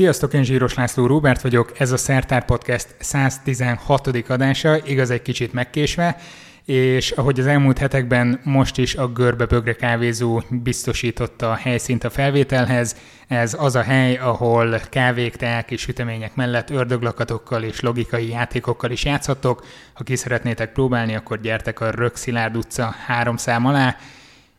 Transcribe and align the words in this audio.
Sziasztok, 0.00 0.32
én 0.32 0.44
Zsíros 0.44 0.74
László 0.74 1.06
Róbert 1.06 1.40
vagyok, 1.40 1.72
ez 1.78 1.92
a 1.92 1.96
Szertár 1.96 2.44
Podcast 2.44 2.94
116. 2.98 4.06
adása, 4.28 4.86
igaz 4.86 5.10
egy 5.10 5.22
kicsit 5.22 5.52
megkésve, 5.52 6.16
és 6.64 7.10
ahogy 7.10 7.40
az 7.40 7.46
elmúlt 7.46 7.78
hetekben 7.78 8.40
most 8.44 8.78
is 8.78 8.94
a 8.94 9.08
Görbe 9.08 9.46
Bögre 9.46 9.72
kávézó 9.72 10.42
biztosította 10.48 11.50
a 11.50 11.54
helyszínt 11.54 12.04
a 12.04 12.10
felvételhez, 12.10 12.96
ez 13.28 13.56
az 13.58 13.74
a 13.74 13.82
hely, 13.82 14.16
ahol 14.16 14.80
kávék, 14.90 15.36
teák 15.36 15.70
és 15.70 15.80
sütemények 15.80 16.34
mellett 16.34 16.70
ördöglakatokkal 16.70 17.62
és 17.62 17.80
logikai 17.80 18.28
játékokkal 18.28 18.90
is 18.90 19.04
játszhattok. 19.04 19.66
Ha 19.92 20.04
ki 20.04 20.16
szeretnétek 20.16 20.72
próbálni, 20.72 21.14
akkor 21.14 21.40
gyertek 21.40 21.80
a 21.80 21.90
Rökszilárd 21.90 22.56
utca 22.56 22.94
három 23.06 23.36
szám 23.36 23.66
alá, 23.66 23.96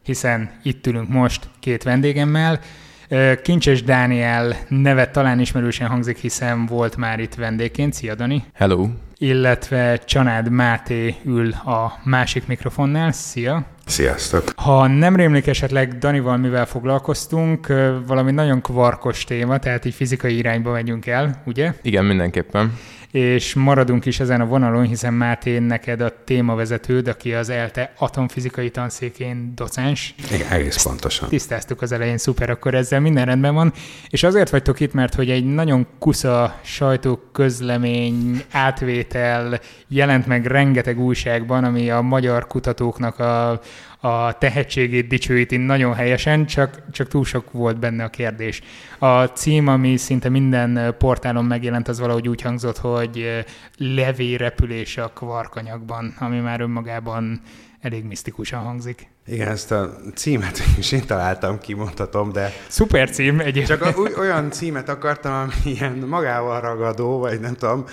hiszen 0.04 0.52
itt 0.64 0.88
ülünk 0.88 1.10
most 1.10 1.50
két 1.60 1.84
vendégemmel, 1.84 2.60
Kincses 3.42 3.84
Dániel 3.84 4.56
nevet 4.68 5.12
talán 5.12 5.40
ismerősen 5.40 5.88
hangzik, 5.88 6.18
hiszen 6.18 6.66
volt 6.66 6.96
már 6.96 7.20
itt 7.20 7.36
vendégként. 7.36 7.94
Szia, 7.94 8.16
Dani! 8.16 8.44
Hello! 8.54 8.88
Illetve 9.18 9.98
Csanád 9.98 10.50
Máté 10.50 11.16
ül 11.26 11.52
a 11.52 12.00
másik 12.04 12.48
mikrofonnál. 12.48 13.12
Szia! 13.12 13.66
Sziasztok! 13.86 14.44
Ha 14.56 14.88
nem 14.88 15.16
rémlik 15.16 15.48
esetleg 15.48 15.98
Danival 15.98 16.38
mivel 16.38 16.66
foglalkoztunk, 16.66 17.68
valami 18.08 18.32
nagyon 18.32 18.62
kvarkos 18.62 19.24
téma, 19.24 19.58
tehát 19.58 19.86
így 19.86 19.94
fizikai 19.94 20.38
irányba 20.38 20.72
megyünk 20.72 21.06
el, 21.06 21.42
ugye? 21.46 21.74
Igen, 21.82 22.06
mindenképpen 22.06 22.74
és 23.12 23.54
maradunk 23.54 24.06
is 24.06 24.20
ezen 24.20 24.42
a 24.42 24.46
vonalon, 24.46 24.86
hiszen 24.86 25.14
Máté 25.14 25.60
neked 25.60 26.02
a 26.02 26.24
témavezetőd, 26.24 27.08
aki 27.08 27.34
az 27.34 27.50
ELTE 27.50 27.94
atomfizikai 27.98 28.70
tanszékén 28.70 29.52
docens. 29.56 30.16
Igen, 30.32 30.52
egész 30.52 30.84
pontosan. 30.84 31.30
Tisztáztuk 31.30 31.82
az 31.82 31.92
elején, 31.92 32.18
szuper, 32.18 32.50
akkor 32.50 32.74
ezzel 32.74 33.00
minden 33.00 33.26
rendben 33.26 33.54
van. 33.54 33.74
És 34.10 34.24
azért 34.24 34.50
vagytok 34.50 34.80
itt, 34.80 34.94
mert 34.94 35.16
hogy 35.16 35.30
egy 35.30 35.46
nagyon 35.46 35.88
kusza 36.00 36.60
sajtóközlemény, 36.64 38.44
átvétel 38.52 39.60
jelent 39.88 40.28
meg 40.28 40.46
rengeteg 40.46 41.00
újságban, 41.00 41.64
ami 41.64 41.90
a 41.90 42.02
magyar 42.02 42.48
kutatóknak 42.48 43.20
a, 43.20 43.60
a 44.02 44.38
tehetségét 44.38 45.08
dicsőíti 45.08 45.58
nagyon 45.58 45.94
helyesen, 45.94 46.46
csak, 46.46 46.82
csak 46.92 47.08
túl 47.08 47.26
sok 47.26 47.52
volt 47.52 47.80
benne 47.80 48.04
a 48.04 48.10
kérdés. 48.10 48.62
A 49.00 49.24
cím, 49.24 49.68
ami 49.68 49.98
szinte 49.98 50.30
minden 50.30 50.96
portálon 50.98 51.46
megjelent, 51.46 51.88
az 51.88 52.00
valahogy 52.00 52.28
úgy 52.28 52.42
hangzott, 52.42 52.78
hogy 52.78 53.01
levé 53.78 54.36
repülés 54.36 54.98
a 54.98 55.08
kvarkanyagban, 55.08 56.16
ami 56.20 56.40
már 56.40 56.62
önmagában 56.62 57.42
elég 57.82 58.04
misztikusan 58.04 58.60
hangzik. 58.60 59.10
Igen, 59.26 59.48
ezt 59.48 59.72
a 59.72 59.96
címet 60.16 60.62
is 60.78 60.92
én 60.92 61.06
találtam, 61.06 61.60
kimondhatom, 61.60 62.32
de... 62.32 62.54
Szuper 62.68 63.10
cím 63.10 63.40
egyébként. 63.40 63.68
Csak 63.68 64.18
olyan 64.18 64.52
címet 64.52 64.90
akartam, 64.90 65.34
ami 65.34 65.54
ilyen 65.64 65.98
magával 65.98 66.62
ragadó, 66.62 67.20
vagy 67.20 67.40
nem 67.40 67.54
tudom, 67.54 67.86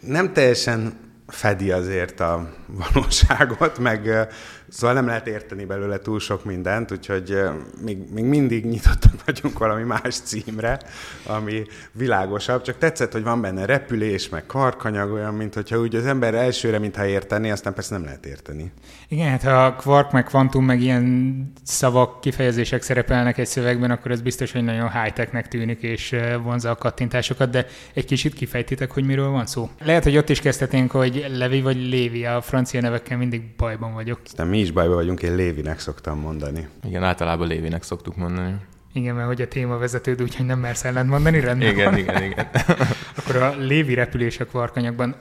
nem 0.00 0.32
teljesen 0.32 1.04
fedi 1.26 1.70
azért 1.70 2.20
a 2.20 2.50
valóságot, 2.66 3.78
meg 3.78 4.28
Szóval 4.76 4.94
nem 4.94 5.06
lehet 5.06 5.26
érteni 5.26 5.64
belőle 5.64 5.98
túl 5.98 6.20
sok 6.20 6.44
mindent, 6.44 6.92
úgyhogy 6.92 7.38
még, 7.84 7.98
még 8.12 8.24
mindig 8.24 8.64
nyitottak 8.64 9.24
vagyunk 9.24 9.58
valami 9.58 9.82
más 9.82 10.16
címre, 10.16 10.78
ami 11.26 11.62
világosabb. 11.92 12.62
Csak 12.62 12.78
tetszett, 12.78 13.12
hogy 13.12 13.22
van 13.22 13.40
benne 13.40 13.64
repülés, 13.64 14.28
meg 14.28 14.46
karkanyag, 14.46 15.12
olyan, 15.12 15.34
mint 15.34 15.54
hogyha 15.54 15.78
úgy 15.78 15.94
az 15.94 16.06
ember 16.06 16.34
elsőre, 16.34 16.78
mintha 16.78 17.06
értené, 17.06 17.50
aztán 17.50 17.74
persze 17.74 17.94
nem 17.94 18.04
lehet 18.04 18.26
érteni. 18.26 18.72
Igen, 19.08 19.28
hát 19.28 19.42
ha 19.42 19.76
quark, 19.82 20.12
meg 20.12 20.24
kvantum, 20.24 20.64
meg 20.64 20.80
ilyen 20.80 21.52
szavak, 21.62 22.20
kifejezések 22.20 22.82
szerepelnek 22.82 23.38
egy 23.38 23.46
szövegben, 23.46 23.90
akkor 23.90 24.10
ez 24.10 24.20
biztos, 24.20 24.52
hogy 24.52 24.64
nagyon 24.64 24.90
high-technek 24.90 25.48
tűnik, 25.48 25.82
és 25.82 26.16
vonza 26.42 26.70
a 26.70 26.76
kattintásokat, 26.76 27.50
de 27.50 27.66
egy 27.94 28.04
kicsit 28.04 28.34
kifejtitek, 28.34 28.90
hogy 28.90 29.04
miről 29.04 29.28
van 29.28 29.46
szó. 29.46 29.70
Lehet, 29.84 30.04
hogy 30.04 30.16
ott 30.16 30.28
is 30.28 30.40
kezdhetnénk, 30.40 30.90
hogy 30.90 31.26
Levi 31.28 31.60
vagy 31.60 31.76
Lévi, 31.76 32.24
a 32.24 32.40
francia 32.40 32.80
nevekkel 32.80 33.16
mindig 33.16 33.42
bajban 33.56 33.94
vagyok. 33.94 34.20
Aztán 34.24 34.46
mi 34.46 34.64
is 34.66 34.72
bajban 34.72 34.94
vagyunk, 34.94 35.22
én 35.22 35.34
Lévinek 35.34 35.78
szoktam 35.78 36.18
mondani. 36.18 36.68
Igen, 36.84 37.02
általában 37.02 37.48
Lévinek 37.48 37.82
szoktuk 37.82 38.16
mondani. 38.16 38.54
Igen, 38.92 39.14
mert 39.14 39.26
hogy 39.26 39.42
a 39.42 39.48
témavezetőd, 39.48 40.22
úgyhogy 40.22 40.46
nem 40.46 40.58
mersz 40.58 40.84
ellent 40.84 41.08
mondani, 41.08 41.40
rendben 41.40 41.68
Igen, 41.68 41.90
van. 41.90 41.98
igen, 41.98 42.22
igen. 42.22 42.46
Akkor 43.18 43.36
a 43.36 43.54
Lévi 43.58 43.94
repülés 43.94 44.40
a 44.40 44.44
kvarkanyagban. 44.44 45.16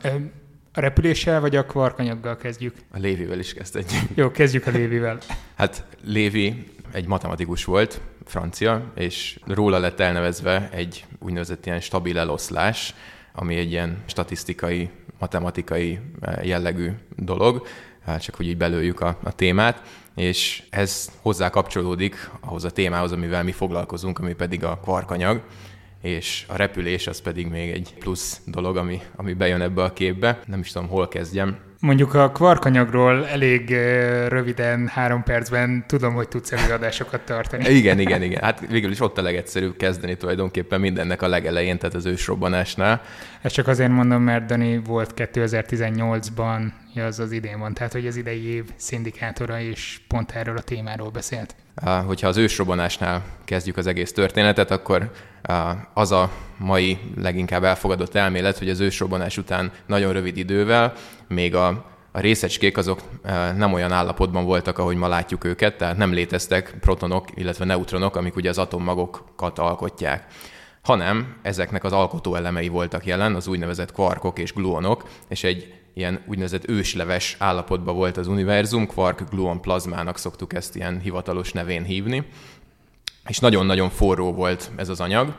A 0.74 0.80
repüléssel 0.80 1.40
vagy 1.40 1.56
a 1.56 1.66
kvarkanyaggal 1.66 2.38
kezdjük? 2.38 2.76
A 2.92 2.98
Lévivel 2.98 3.40
is 3.40 3.54
kezdhetjük. 3.54 4.02
Jó, 4.14 4.32
kezdjük 4.32 4.68
a 4.68 4.72
Lévivel. 4.72 5.18
Hát 5.56 5.86
Lévi 6.04 6.66
egy 6.92 7.08
matematikus 7.08 7.66
volt, 7.66 8.02
francia, 8.26 8.92
és 8.96 9.40
róla 9.46 9.80
lett 9.80 10.00
elnevezve 10.00 10.70
egy 10.72 11.06
úgynevezett 11.20 11.66
ilyen 11.66 11.80
stabil 11.80 12.20
eloszlás, 12.20 12.96
ami 13.34 13.56
egy 13.56 13.72
ilyen 13.72 13.98
statisztikai, 14.06 14.90
matematikai 15.20 16.00
jellegű 16.44 16.90
dolog, 17.16 17.68
csak 18.20 18.36
hogy 18.36 18.48
így 18.48 18.58
belőjük 18.58 19.00
a, 19.00 19.18
a 19.24 19.36
témát, 19.36 19.82
és 20.16 20.64
ez 20.70 21.12
hozzá 21.22 21.50
kapcsolódik 21.50 22.30
ahhoz 22.40 22.64
a 22.64 22.72
témához, 22.72 23.12
amivel 23.12 23.44
mi 23.44 23.52
foglalkozunk, 23.52 24.20
ami 24.20 24.34
pedig 24.34 24.64
a 24.64 24.80
kvarkanyag, 24.82 25.42
és 26.02 26.46
a 26.48 26.56
repülés 26.56 27.08
az 27.08 27.22
pedig 27.22 27.48
még 27.48 27.72
egy 27.72 27.94
plusz 28.00 28.42
dolog, 28.46 28.78
ami, 28.78 29.02
ami 29.16 29.34
bejön 29.34 29.62
ebbe 29.62 29.84
a 29.84 29.94
képbe. 29.94 30.40
Nem 30.46 30.60
is 30.60 30.72
tudom, 30.72 30.88
hol 30.88 31.08
kezdjem. 31.08 31.65
Mondjuk 31.80 32.14
a 32.14 32.32
kvarkanyagról 32.32 33.28
elég 33.28 33.70
röviden, 34.28 34.88
három 34.88 35.24
percben 35.24 35.84
tudom, 35.88 36.14
hogy 36.14 36.28
tudsz 36.28 36.52
előadásokat 36.52 37.22
tartani. 37.22 37.70
Igen, 37.76 38.00
igen, 38.00 38.22
igen. 38.22 38.42
Hát 38.42 38.68
végül 38.70 38.92
is 38.92 39.00
ott 39.00 39.18
a 39.18 39.22
legegyszerűbb 39.22 39.76
kezdeni 39.78 40.18
tulajdonképpen 40.18 40.80
mindennek 40.80 41.22
a 41.22 41.28
legelején, 41.28 41.78
tehát 41.78 41.96
az 41.96 42.06
ősrobbanásnál. 42.06 43.02
Ezt 43.42 43.54
csak 43.54 43.68
azért 43.68 43.92
mondom, 43.92 44.24
mert 44.24 44.46
Dani 44.46 44.78
volt 44.78 45.14
2018-ban, 45.16 46.72
ja, 46.94 47.06
az 47.06 47.20
az 47.20 47.32
idén 47.32 47.60
van, 47.60 47.74
tehát 47.74 47.94
hogy 47.94 48.08
az 48.08 48.16
idei 48.16 48.46
év 48.46 48.64
szindikátora, 48.76 49.60
és 49.60 50.00
pont 50.08 50.32
erről 50.32 50.58
a 50.58 50.62
témáról 50.62 51.10
beszélt. 51.10 51.56
Hogyha 51.84 52.28
az 52.28 52.38
ősrobbanásnál 52.38 53.24
kezdjük 53.46 53.78
az 53.78 53.88
egész 53.88 54.14
történetet, 54.14 54.72
akkor 54.72 55.12
az 55.94 56.12
a 56.12 56.30
mai 56.58 56.98
leginkább 57.18 57.64
elfogadott 57.64 58.16
elmélet, 58.16 58.58
hogy 58.58 58.70
az 58.70 58.80
ősrobbanás 58.80 59.38
után 59.38 59.72
nagyon 59.86 60.14
rövid 60.14 60.38
idővel 60.38 60.94
még 61.28 61.56
a, 61.56 61.68
a 62.12 62.20
részecskék 62.20 62.78
azok 62.78 63.00
nem 63.56 63.74
olyan 63.74 63.92
állapotban 63.92 64.46
voltak, 64.46 64.78
ahogy 64.78 64.96
ma 64.96 65.08
látjuk 65.08 65.44
őket, 65.44 65.78
tehát 65.78 65.98
nem 65.98 66.14
léteztek 66.14 66.76
protonok, 66.80 67.26
illetve 67.34 67.66
neutronok, 67.66 68.16
amik 68.16 68.36
ugye 68.36 68.50
az 68.50 68.58
atommagokat 68.58 69.60
alkotják. 69.60 70.26
Hanem 70.82 71.36
ezeknek 71.42 71.84
az 71.84 71.92
alkotó 71.92 72.36
elemei 72.36 72.68
voltak 72.68 73.06
jelen, 73.06 73.36
az 73.36 73.48
úgynevezett 73.48 73.92
kvarkok 73.92 74.40
és 74.40 74.54
gluonok, 74.54 75.08
és 75.28 75.44
egy 75.44 75.74
ilyen 75.96 76.24
úgynevezett 76.28 76.70
ősleves 76.70 77.36
állapotban 77.40 77.96
volt 77.96 78.18
az 78.18 78.28
univerzum, 78.28 78.88
quark 78.88 79.30
gluon 79.30 79.62
plazmának 79.62 80.18
szoktuk 80.18 80.54
ezt 80.54 80.76
ilyen 80.76 81.00
hivatalos 81.00 81.52
nevén 81.52 81.84
hívni, 81.84 82.28
és 83.28 83.40
nagyon-nagyon 83.40 83.90
forró 83.90 84.34
volt 84.34 84.72
ez 84.76 84.90
az 84.90 85.00
anyag, 85.00 85.36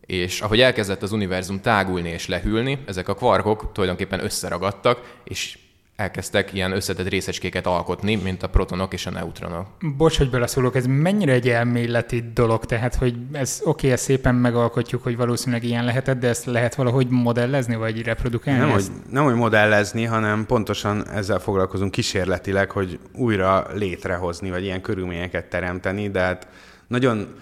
és 0.00 0.40
ahogy 0.40 0.60
elkezdett 0.60 1.02
az 1.02 1.12
univerzum 1.12 1.60
tágulni 1.60 2.08
és 2.08 2.26
lehűlni, 2.26 2.78
ezek 2.86 3.08
a 3.08 3.14
kvarkok 3.14 3.72
tulajdonképpen 3.72 4.24
összeragadtak, 4.24 5.18
és 5.24 5.58
elkezdtek 5.96 6.52
ilyen 6.52 6.72
összetett 6.72 7.08
részecskéket 7.08 7.66
alkotni, 7.66 8.14
mint 8.14 8.42
a 8.42 8.48
protonok 8.48 8.92
és 8.92 9.06
a 9.06 9.10
neutronok. 9.10 9.66
Bocs, 9.96 10.18
hogy 10.18 10.30
beleszólok, 10.30 10.76
ez 10.76 10.86
mennyire 10.86 11.32
egy 11.32 11.48
elméleti 11.48 12.30
dolog, 12.34 12.64
tehát 12.64 12.94
hogy 12.94 13.16
ez 13.32 13.60
oké, 13.60 13.70
okay, 13.70 13.90
ezt 13.90 14.02
szépen 14.02 14.34
megalkotjuk, 14.34 15.02
hogy 15.02 15.16
valószínűleg 15.16 15.64
ilyen 15.64 15.84
lehetett, 15.84 16.18
de 16.18 16.28
ezt 16.28 16.44
lehet 16.44 16.74
valahogy 16.74 17.08
modellezni, 17.08 17.76
vagy 17.76 18.02
reprodukálni? 18.02 18.60
Nem, 18.60 18.70
hogy, 18.70 18.84
nem 19.10 19.24
hogy 19.24 19.34
modellezni, 19.34 20.04
hanem 20.04 20.46
pontosan 20.46 21.08
ezzel 21.08 21.38
foglalkozunk 21.38 21.90
kísérletileg, 21.90 22.70
hogy 22.70 22.98
újra 23.14 23.66
létrehozni, 23.74 24.50
vagy 24.50 24.64
ilyen 24.64 24.80
körülményeket 24.80 25.44
teremteni, 25.44 26.10
de 26.10 26.20
hát 26.20 26.48
nagyon 26.86 27.34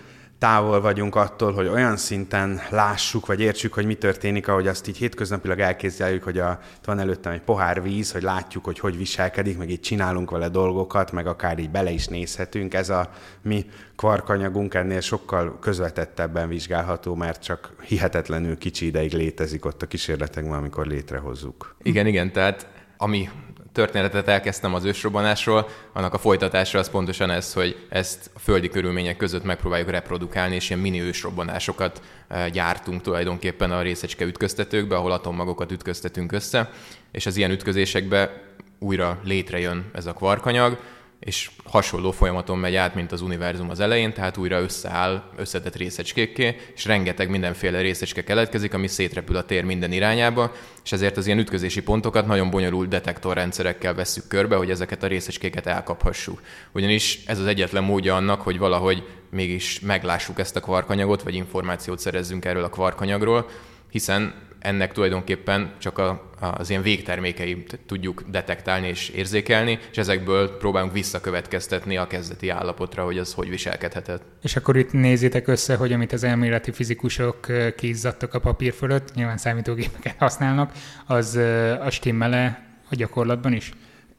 távol 0.45 0.81
vagyunk 0.81 1.17
attól, 1.17 1.53
hogy 1.53 1.67
olyan 1.67 1.97
szinten 1.97 2.61
lássuk, 2.71 3.27
vagy 3.27 3.41
értsük, 3.41 3.73
hogy 3.73 3.87
mi 3.87 3.95
történik, 3.95 4.49
ahogy 4.49 4.67
azt 4.67 4.89
így 4.89 4.97
hétköznapilag 4.97 5.61
elképzeljük, 5.61 6.23
hogy 6.23 6.39
a, 6.39 6.61
van 6.85 6.99
előttem 6.99 7.33
egy 7.33 7.41
pohár 7.41 7.83
víz, 7.83 8.13
hogy 8.13 8.23
látjuk, 8.23 8.65
hogy 8.65 8.79
hogy 8.79 8.97
viselkedik, 8.97 9.59
meg 9.59 9.71
így 9.71 9.81
csinálunk 9.81 10.31
vele 10.31 10.49
dolgokat, 10.49 11.13
meg 11.13 11.27
akár 11.27 11.59
így 11.59 11.71
bele 11.71 11.91
is 11.91 12.07
nézhetünk. 12.07 12.75
Ez 12.75 12.89
a 12.89 13.11
mi 13.43 13.67
kvarkanyagunk 13.97 14.75
ennél 14.75 15.01
sokkal 15.01 15.59
közvetettebben 15.61 16.49
vizsgálható, 16.49 17.15
mert 17.15 17.43
csak 17.43 17.73
hihetetlenül 17.83 18.59
kicsi 18.59 18.87
ideig 18.87 19.13
létezik 19.13 19.65
ott 19.65 19.83
a 19.83 19.87
kísérletekben, 19.87 20.59
amikor 20.59 20.87
létrehozzuk. 20.87 21.77
Igen, 21.83 22.07
igen, 22.07 22.33
tehát 22.33 22.67
ami 22.97 23.29
történetet 23.75 24.29
elkezdtem 24.29 24.75
az 24.75 24.85
ősrobbanásról, 24.85 25.69
annak 25.93 26.15
a 26.15 26.19
folytatása 26.19 26.79
az 26.79 26.91
pontosan 26.91 27.31
ez, 27.31 27.53
hogy 27.53 27.87
ezt 27.89 28.31
a 28.35 28.39
földi 28.39 28.69
körülmények 28.69 29.17
között 29.17 29.45
megpróbáljuk 29.45 29.91
reprodukálni, 29.91 30.55
és 30.55 30.71
ilyen 30.71 30.83
mini 30.83 31.01
ősrobbanásokat 31.01 32.03
eh, 32.29 32.49
gyártunk 32.49 33.03
tulajdonképpen 33.03 33.73
a 33.73 33.83
részecske 33.83 34.25
ütköztetőkbe, 34.25 34.97
ahol 34.97 35.13
atommagokat 35.13 35.73
ütköztetünk 35.73 36.33
össze, 36.33 36.71
és 37.13 37.27
az 37.27 37.37
ilyen 37.37 37.51
ütközésekbe 37.51 38.43
újra 38.79 39.21
létrejön 39.25 39.91
ez 39.93 40.07
a 40.07 40.13
kvarkanyag, 40.13 40.79
és 41.25 41.51
hasonló 41.65 42.11
folyamaton 42.11 42.59
megy 42.59 42.75
át, 42.75 42.95
mint 42.95 43.13
az 43.13 43.21
univerzum 43.21 43.71
az 43.71 43.81
elején, 43.81 44.13
tehát 44.13 44.37
újra 44.37 44.61
összeáll 44.61 45.23
összetett 45.37 45.77
részecskékké, 45.77 46.57
és 46.75 46.85
rengeteg 46.85 47.31
mindenféle 47.31 47.81
részecske 47.81 48.25
keletkezik, 48.25 48.75
ami 48.75 48.87
szétrepül 48.87 49.37
a 49.37 49.45
tér 49.45 49.65
minden 49.65 49.93
irányába, 49.93 50.53
és 50.85 50.93
ezért 50.93 51.17
az 51.17 51.27
ilyen 51.27 51.39
ütközési 51.39 51.83
pontokat 51.83 52.27
nagyon 52.27 52.51
bonyolult 52.51 52.89
detektorrendszerekkel 52.89 53.95
vesszük 53.95 54.29
körbe, 54.29 54.57
hogy 54.57 54.71
ezeket 54.71 55.03
a 55.03 55.07
részecskéket 55.07 55.67
elkaphassuk. 55.67 56.41
Ugyanis 56.73 57.23
ez 57.27 57.39
az 57.39 57.47
egyetlen 57.47 57.85
módja 57.85 58.17
annak, 58.17 58.41
hogy 58.41 58.59
valahogy 58.59 59.03
mégis 59.31 59.81
meglássuk 59.81 60.39
ezt 60.39 60.57
a 60.57 60.61
kvarkanyagot, 60.61 61.23
vagy 61.23 61.35
információt 61.35 61.99
szerezzünk 61.99 62.45
erről 62.45 62.65
a 62.65 62.69
kvarkanyagról, 62.69 63.49
hiszen 63.91 64.35
ennek 64.65 64.93
tulajdonképpen 64.93 65.73
csak 65.79 65.99
a, 65.99 66.31
az 66.41 66.71
ilyen 66.71 66.83
végtermékeit 66.83 67.79
tudjuk 67.87 68.23
detektálni 68.31 68.89
és 68.89 69.09
érzékelni, 69.09 69.79
és 69.91 69.97
ezekből 69.97 70.57
próbálunk 70.57 70.93
visszakövetkeztetni 70.93 71.97
a 71.97 72.07
kezdeti 72.07 72.49
állapotra, 72.49 73.05
hogy 73.05 73.19
az 73.19 73.33
hogy 73.33 73.49
viselkedhetett. 73.49 74.23
És 74.43 74.57
akkor 74.57 74.77
itt 74.77 74.93
nézitek 74.93 75.49
össze, 75.49 75.77
hogy 75.77 75.93
amit 75.93 76.13
az 76.13 76.25
elméleti 76.25 76.73
fizikusok 76.73 77.47
kézzadtak 77.77 78.35
a 78.35 78.39
papír 78.39 78.73
fölött, 78.73 79.15
nyilván 79.15 79.37
számítógépeket 79.37 80.15
használnak, 80.19 80.73
az 81.07 81.37
a 81.81 81.91
stimmele 81.91 82.63
a 82.91 82.95
gyakorlatban 82.95 83.53
is? 83.53 83.73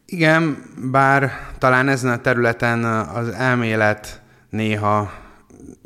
Igen, 0.06 0.58
bár 0.92 1.32
talán 1.58 1.90
ezen 1.90 2.12
a 2.12 2.22
területen 2.22 2.84
az 2.84 3.30
elmélet 3.30 4.22
néha 4.50 5.24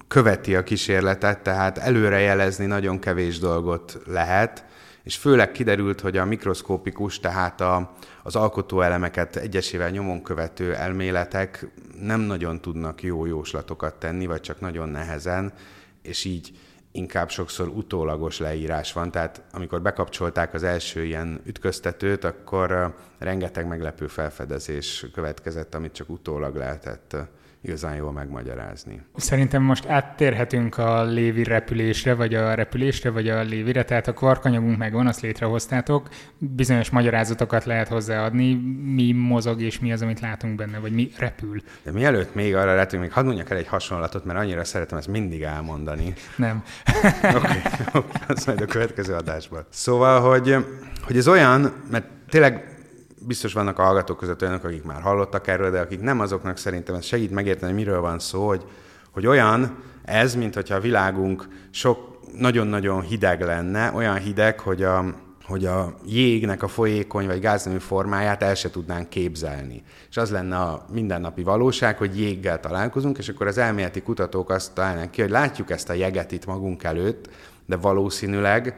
követi 0.10 0.56
a 0.56 0.64
kísérletet, 0.64 1.40
tehát 1.40 1.78
előrejelezni 1.78 2.66
nagyon 2.66 3.00
kevés 3.00 3.40
dolgot 3.40 4.00
lehet, 4.06 4.66
és 5.04 5.16
főleg 5.16 5.52
kiderült, 5.52 6.02
hogy 6.02 6.18
a 6.18 6.26
mikroszkópikus, 6.26 7.20
tehát 7.20 7.62
a, 7.62 7.96
az 8.24 8.36
alkotóelemeket 8.36 9.36
egyesével 9.36 9.90
nyomon 9.90 10.24
követő 10.24 10.76
elméletek 10.76 11.68
nem 12.02 12.20
nagyon 12.20 12.62
tudnak 12.62 13.04
jó 13.04 13.26
jóslatokat 13.26 13.96
tenni, 13.96 14.26
vagy 14.26 14.42
csak 14.42 14.60
nagyon 14.60 14.90
nehezen, 14.90 15.54
és 16.02 16.26
így 16.26 16.52
inkább 16.92 17.30
sokszor 17.30 17.68
utólagos 17.68 18.40
leírás 18.40 18.94
van. 18.94 19.12
Tehát 19.12 19.42
amikor 19.52 19.82
bekapcsolták 19.82 20.54
az 20.54 20.64
első 20.64 21.06
ilyen 21.06 21.42
ütköztetőt, 21.46 22.24
akkor 22.24 22.96
rengeteg 23.18 23.68
meglepő 23.68 24.08
felfedezés 24.08 25.06
következett, 25.14 25.76
amit 25.76 25.94
csak 25.94 26.10
utólag 26.10 26.56
lehetett 26.56 27.16
igazán 27.62 27.96
jól 27.96 28.12
megmagyarázni. 28.12 29.02
Szerintem 29.16 29.64
most 29.64 29.86
áttérhetünk 29.86 30.78
a 30.78 31.04
lévi 31.04 31.44
repülésre, 31.44 32.14
vagy 32.14 32.34
a 32.34 32.54
repülésre, 32.54 33.10
vagy 33.10 33.30
a 33.30 33.42
lévire, 33.42 33.84
tehát 33.84 34.08
a 34.08 34.14
kvarkanyagunk 34.14 34.78
megvan, 34.78 35.08
azt 35.08 35.22
létrehoztátok, 35.22 36.10
bizonyos 36.38 36.90
magyarázatokat 36.90 37.66
lehet 37.66 37.88
hozzáadni, 37.88 38.54
mi 38.84 39.12
mozog 39.12 39.62
és 39.62 39.80
mi 39.80 39.92
az, 39.92 40.02
amit 40.02 40.20
látunk 40.20 40.56
benne, 40.56 40.80
vagy 40.80 40.92
mi 40.92 41.12
repül. 41.18 41.62
De 41.84 41.92
mielőtt 41.92 42.36
még 42.36 42.56
arra 42.56 42.74
lehetünk, 42.74 43.02
még 43.02 43.12
hadd 43.12 43.26
mondjak 43.26 43.50
el 43.50 43.58
egy 43.58 43.68
hasonlatot, 43.68 44.26
mert 44.26 44.40
annyira 44.40 44.64
szeretem 44.64 44.98
ezt 44.98 45.08
mindig 45.08 45.42
elmondani. 45.42 46.14
Nem. 46.36 46.64
Oké, 47.24 47.38
okay, 47.38 47.58
okay, 47.94 48.22
az 48.28 48.46
majd 48.46 48.62
a 48.62 48.66
következő 48.66 49.14
adásban. 49.14 49.66
Szóval, 49.70 50.22
hogy, 50.30 50.56
hogy 51.02 51.18
ez 51.18 51.28
olyan, 51.28 51.74
mert 51.92 52.06
tényleg 52.30 52.79
biztos 53.28 53.54
vannak 53.54 53.80
a 53.80 53.84
hallgatók 53.84 54.18
között 54.18 54.42
olyanok, 54.42 54.64
akik 54.64 54.84
már 54.84 55.02
hallottak 55.02 55.48
erről, 55.48 55.72
de 55.72 55.80
akik 55.80 56.02
nem, 56.02 56.20
azoknak 56.20 56.58
szerintem 56.58 56.96
ez 56.96 57.06
segít 57.06 57.32
megérteni, 57.32 57.74
miről 57.74 58.02
van 58.02 58.20
szó, 58.20 58.48
hogy, 58.48 58.66
hogy 59.12 59.28
olyan 59.28 59.84
ez, 60.06 60.36
mint 60.36 60.54
hogyha 60.54 60.76
a 60.76 60.80
világunk 60.80 61.48
sok 61.72 62.20
nagyon-nagyon 62.38 63.02
hideg 63.02 63.42
lenne, 63.42 63.92
olyan 63.94 64.18
hideg, 64.18 64.60
hogy 64.60 64.84
a, 64.84 65.06
hogy 65.44 65.66
a 65.66 65.96
jégnek 66.06 66.64
a 66.64 66.68
folyékony 66.68 67.26
vagy 67.26 67.40
gáznemű 67.40 67.78
formáját 67.78 68.44
el 68.44 68.56
se 68.56 68.70
tudnánk 68.70 69.10
képzelni. 69.10 69.84
És 70.10 70.18
az 70.18 70.32
lenne 70.32 70.58
a 70.58 70.86
mindennapi 70.92 71.44
valóság, 71.44 71.98
hogy 71.98 72.20
jéggel 72.20 72.60
találkozunk, 72.60 73.18
és 73.18 73.30
akkor 73.30 73.48
az 73.48 73.58
elméleti 73.58 74.02
kutatók 74.02 74.50
azt 74.50 74.74
találnak 74.74 75.12
ki, 75.12 75.22
hogy 75.22 75.30
látjuk 75.30 75.72
ezt 75.72 75.90
a 75.90 75.94
jeget 75.94 76.32
itt 76.32 76.46
magunk 76.46 76.84
előtt, 76.84 77.30
de 77.66 77.76
valószínűleg 77.76 78.76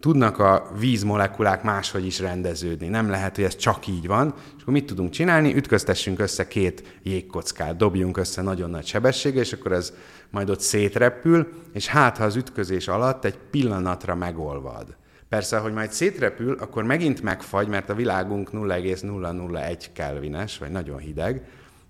tudnak 0.00 0.38
a 0.38 0.70
vízmolekulák 0.78 1.62
máshogy 1.62 2.06
is 2.06 2.20
rendeződni. 2.20 2.88
Nem 2.88 3.10
lehet, 3.10 3.34
hogy 3.34 3.44
ez 3.44 3.56
csak 3.56 3.86
így 3.86 4.06
van. 4.06 4.34
És 4.56 4.62
akkor 4.62 4.72
mit 4.72 4.86
tudunk 4.86 5.10
csinálni? 5.10 5.54
Ütköztessünk 5.54 6.20
össze 6.20 6.48
két 6.48 6.98
jégkockát, 7.02 7.76
dobjunk 7.76 8.16
össze 8.16 8.42
nagyon 8.42 8.70
nagy 8.70 8.86
sebességgel, 8.86 9.42
és 9.42 9.52
akkor 9.52 9.72
ez 9.72 9.92
majd 10.30 10.50
ott 10.50 10.60
szétrepül, 10.60 11.48
és 11.72 11.86
hát, 11.86 12.16
ha 12.16 12.24
az 12.24 12.36
ütközés 12.36 12.88
alatt 12.88 13.24
egy 13.24 13.38
pillanatra 13.50 14.14
megolvad. 14.14 14.96
Persze, 15.28 15.58
hogy 15.58 15.72
majd 15.72 15.92
szétrepül, 15.92 16.56
akkor 16.60 16.84
megint 16.84 17.22
megfagy, 17.22 17.68
mert 17.68 17.90
a 17.90 17.94
világunk 17.94 18.52
0,001 18.52 19.92
kelvines, 19.92 20.58
vagy 20.58 20.70
nagyon 20.70 20.98
hideg, 20.98 21.42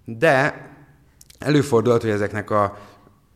de 0.05 0.69
előfordulhat, 1.39 2.03
hogy 2.03 2.11
ezeknek 2.11 2.51
a 2.51 2.79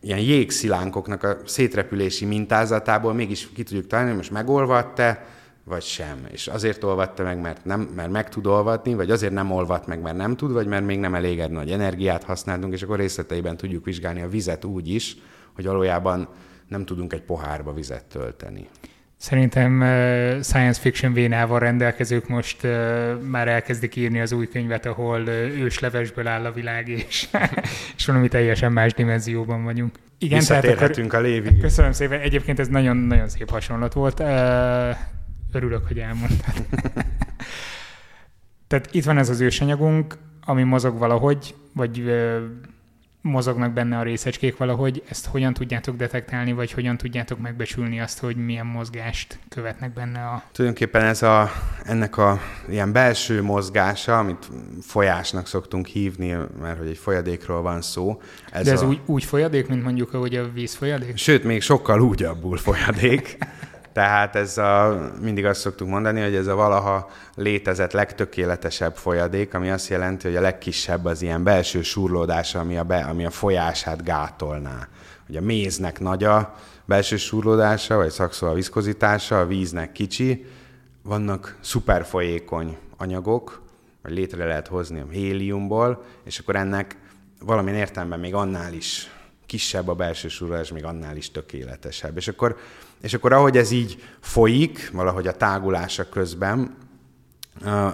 ilyen 0.01 0.19
jégszilánkoknak 0.19 1.23
a 1.23 1.37
szétrepülési 1.45 2.25
mintázatából 2.25 3.15
mégis 3.15 3.49
ki 3.55 3.63
tudjuk 3.63 3.87
találni, 3.87 4.11
hogy 4.11 4.19
most 4.19 4.31
megolvadt-e, 4.31 5.27
vagy 5.65 5.83
sem. 5.83 6.27
És 6.31 6.47
azért 6.47 6.85
olvatta 6.85 7.23
meg, 7.23 7.41
mert, 7.41 7.65
nem, 7.65 7.81
mert 7.81 8.11
meg 8.11 8.29
tud 8.29 8.47
olvadni, 8.47 8.95
vagy 8.95 9.11
azért 9.11 9.33
nem 9.33 9.51
olvadt 9.51 9.87
meg, 9.87 10.01
mert 10.01 10.17
nem 10.17 10.37
tud, 10.37 10.53
vagy 10.53 10.67
mert 10.67 10.85
még 10.85 10.99
nem 10.99 11.15
elég 11.15 11.41
nagy 11.41 11.71
energiát 11.71 12.23
használtunk, 12.23 12.73
és 12.73 12.83
akkor 12.83 12.99
részleteiben 12.99 13.57
tudjuk 13.57 13.85
vizsgálni 13.85 14.23
a 14.23 14.29
vizet 14.29 14.65
úgy 14.65 14.89
is, 14.89 15.17
hogy 15.55 15.65
valójában 15.65 16.29
nem 16.69 16.85
tudunk 16.85 17.13
egy 17.13 17.23
pohárba 17.23 17.73
vizet 17.73 18.05
tölteni. 18.05 18.69
Szerintem 19.19 19.81
uh, 19.81 19.87
science 20.41 20.81
fiction 20.81 21.13
vénával 21.13 21.59
rendelkezők 21.59 22.29
most 22.29 22.65
uh, 22.65 23.21
már 23.21 23.49
elkezdik 23.49 23.97
írni 23.97 24.21
az 24.21 24.33
új 24.33 24.49
könyvet, 24.49 24.87
ahol 24.87 25.21
uh, 25.21 25.29
őslevesből 25.61 26.27
áll 26.27 26.45
a 26.45 26.53
világ, 26.53 26.89
és, 26.89 27.29
és 27.97 28.07
valami 28.07 28.29
teljesen 28.29 28.73
más 28.73 28.93
dimenzióban 28.93 29.65
vagyunk. 29.65 29.99
Igen, 30.19 30.45
tehát 30.45 30.65
akkor, 30.65 31.15
a 31.15 31.21
lévig. 31.21 31.61
Köszönöm 31.61 31.93
szépen. 31.93 32.21
Egyébként 32.21 32.59
ez 32.59 32.69
nagyon-nagyon 32.69 33.29
szép 33.29 33.51
hasonlat 33.51 33.93
volt. 33.93 34.21
Uh, 34.21 34.27
örülök, 35.53 35.87
hogy 35.87 35.99
elmondtad. 35.99 36.55
tehát 38.69 38.89
itt 38.91 39.05
van 39.05 39.19
ez 39.19 39.29
az 39.29 39.41
ősanyagunk, 39.41 40.19
ami 40.45 40.63
mozog 40.63 40.99
valahogy, 40.99 41.55
vagy 41.73 41.99
uh, 41.99 42.37
mozognak 43.29 43.73
benne 43.73 43.99
a 43.99 44.03
részecskék 44.03 44.57
valahogy, 44.57 45.03
ezt 45.09 45.27
hogyan 45.27 45.53
tudjátok 45.53 45.97
detektálni, 45.97 46.53
vagy 46.53 46.73
hogyan 46.73 46.97
tudjátok 46.97 47.39
megbecsülni 47.39 48.01
azt, 48.01 48.19
hogy 48.19 48.37
milyen 48.37 48.67
mozgást 48.67 49.39
követnek 49.49 49.93
benne 49.93 50.21
a... 50.21 50.43
Tulajdonképpen 50.53 51.05
ez 51.05 51.23
a, 51.23 51.51
ennek 51.85 52.17
a 52.17 52.41
ilyen 52.69 52.93
belső 52.93 53.43
mozgása, 53.43 54.19
amit 54.19 54.49
folyásnak 54.83 55.47
szoktunk 55.47 55.87
hívni, 55.87 56.37
mert 56.61 56.79
hogy 56.79 56.89
egy 56.89 56.99
folyadékról 56.99 57.63
van 57.63 57.83
szó. 57.83 58.21
Ez 58.53 58.65
De 58.65 58.73
ez 58.73 58.83
a... 58.83 58.87
úgy, 58.87 59.01
úgy 59.07 59.25
folyadék, 59.25 59.69
mint 59.69 59.83
mondjuk, 59.83 60.15
ahogy 60.15 60.37
a 60.37 60.53
víz 60.53 60.75
folyadék? 60.75 61.17
Sőt, 61.17 61.45
még 61.45 61.63
sokkal 61.63 62.01
úgyabbul 62.01 62.57
folyadék. 62.57 63.37
Tehát 63.99 64.37
ez 64.37 64.59
a, 64.59 65.01
mindig 65.21 65.45
azt 65.45 65.61
szoktuk 65.61 65.89
mondani, 65.89 66.21
hogy 66.21 66.35
ez 66.35 66.47
a 66.47 66.55
valaha 66.55 67.11
létezett 67.35 67.93
legtökéletesebb 67.93 68.97
folyadék, 68.97 69.55
ami 69.55 69.71
azt 69.71 69.89
jelenti, 69.89 70.27
hogy 70.27 70.37
a 70.37 70.41
legkisebb 70.41 71.05
az 71.05 71.23
ilyen 71.23 71.43
belső 71.43 71.83
surlódás, 71.83 72.55
ami 72.55 72.77
a, 72.77 72.85
be, 72.85 72.99
ami 72.99 73.25
a 73.25 73.31
folyását 73.31 74.05
gátolná. 74.05 74.89
Hogy 75.27 75.37
a 75.37 75.41
méznek 75.41 76.01
nagy 76.01 76.25
a 76.25 76.55
belső 76.85 77.17
surlódása, 77.17 77.97
vagy 77.97 78.11
szakszó 78.11 78.47
a 78.47 78.53
viszkozitása, 78.53 79.41
a 79.41 79.47
víznek 79.47 79.93
kicsi, 79.93 80.47
vannak 81.03 81.57
szuperfolyékony 81.61 82.77
anyagok, 82.97 83.63
vagy 84.03 84.13
létre 84.13 84.45
lehet 84.45 84.67
hozni 84.67 85.01
a 85.01 85.07
héliumból, 85.11 86.05
és 86.25 86.39
akkor 86.39 86.57
ennek 86.57 86.97
valamilyen 87.41 87.79
értelemben 87.79 88.21
még 88.21 88.35
annál 88.35 88.73
is 88.73 89.11
kisebb 89.49 89.89
a 89.89 89.95
belső 89.95 90.29
surlódás, 90.29 90.73
még 90.73 90.85
annál 90.85 91.17
is 91.17 91.31
tökéletesebb. 91.31 92.17
És 92.17 92.29
akkor 92.29 92.57
és 93.01 93.15
akkor 93.15 93.33
ahogy 93.33 93.57
ez 93.57 93.71
így 93.71 94.03
folyik, 94.21 94.91
valahogy 94.93 95.27
a 95.27 95.37
tágulása 95.37 96.09
közben, 96.09 96.77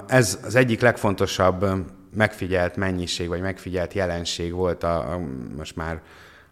ez 0.06 0.38
az 0.44 0.54
egyik 0.54 0.80
legfontosabb 0.80 1.66
megfigyelt 2.14 2.76
mennyiség, 2.76 3.28
vagy 3.28 3.40
megfigyelt 3.40 3.92
jelenség 3.92 4.52
volt 4.52 4.82
a, 4.82 5.12
a 5.12 5.20
most 5.56 5.76
már 5.76 6.02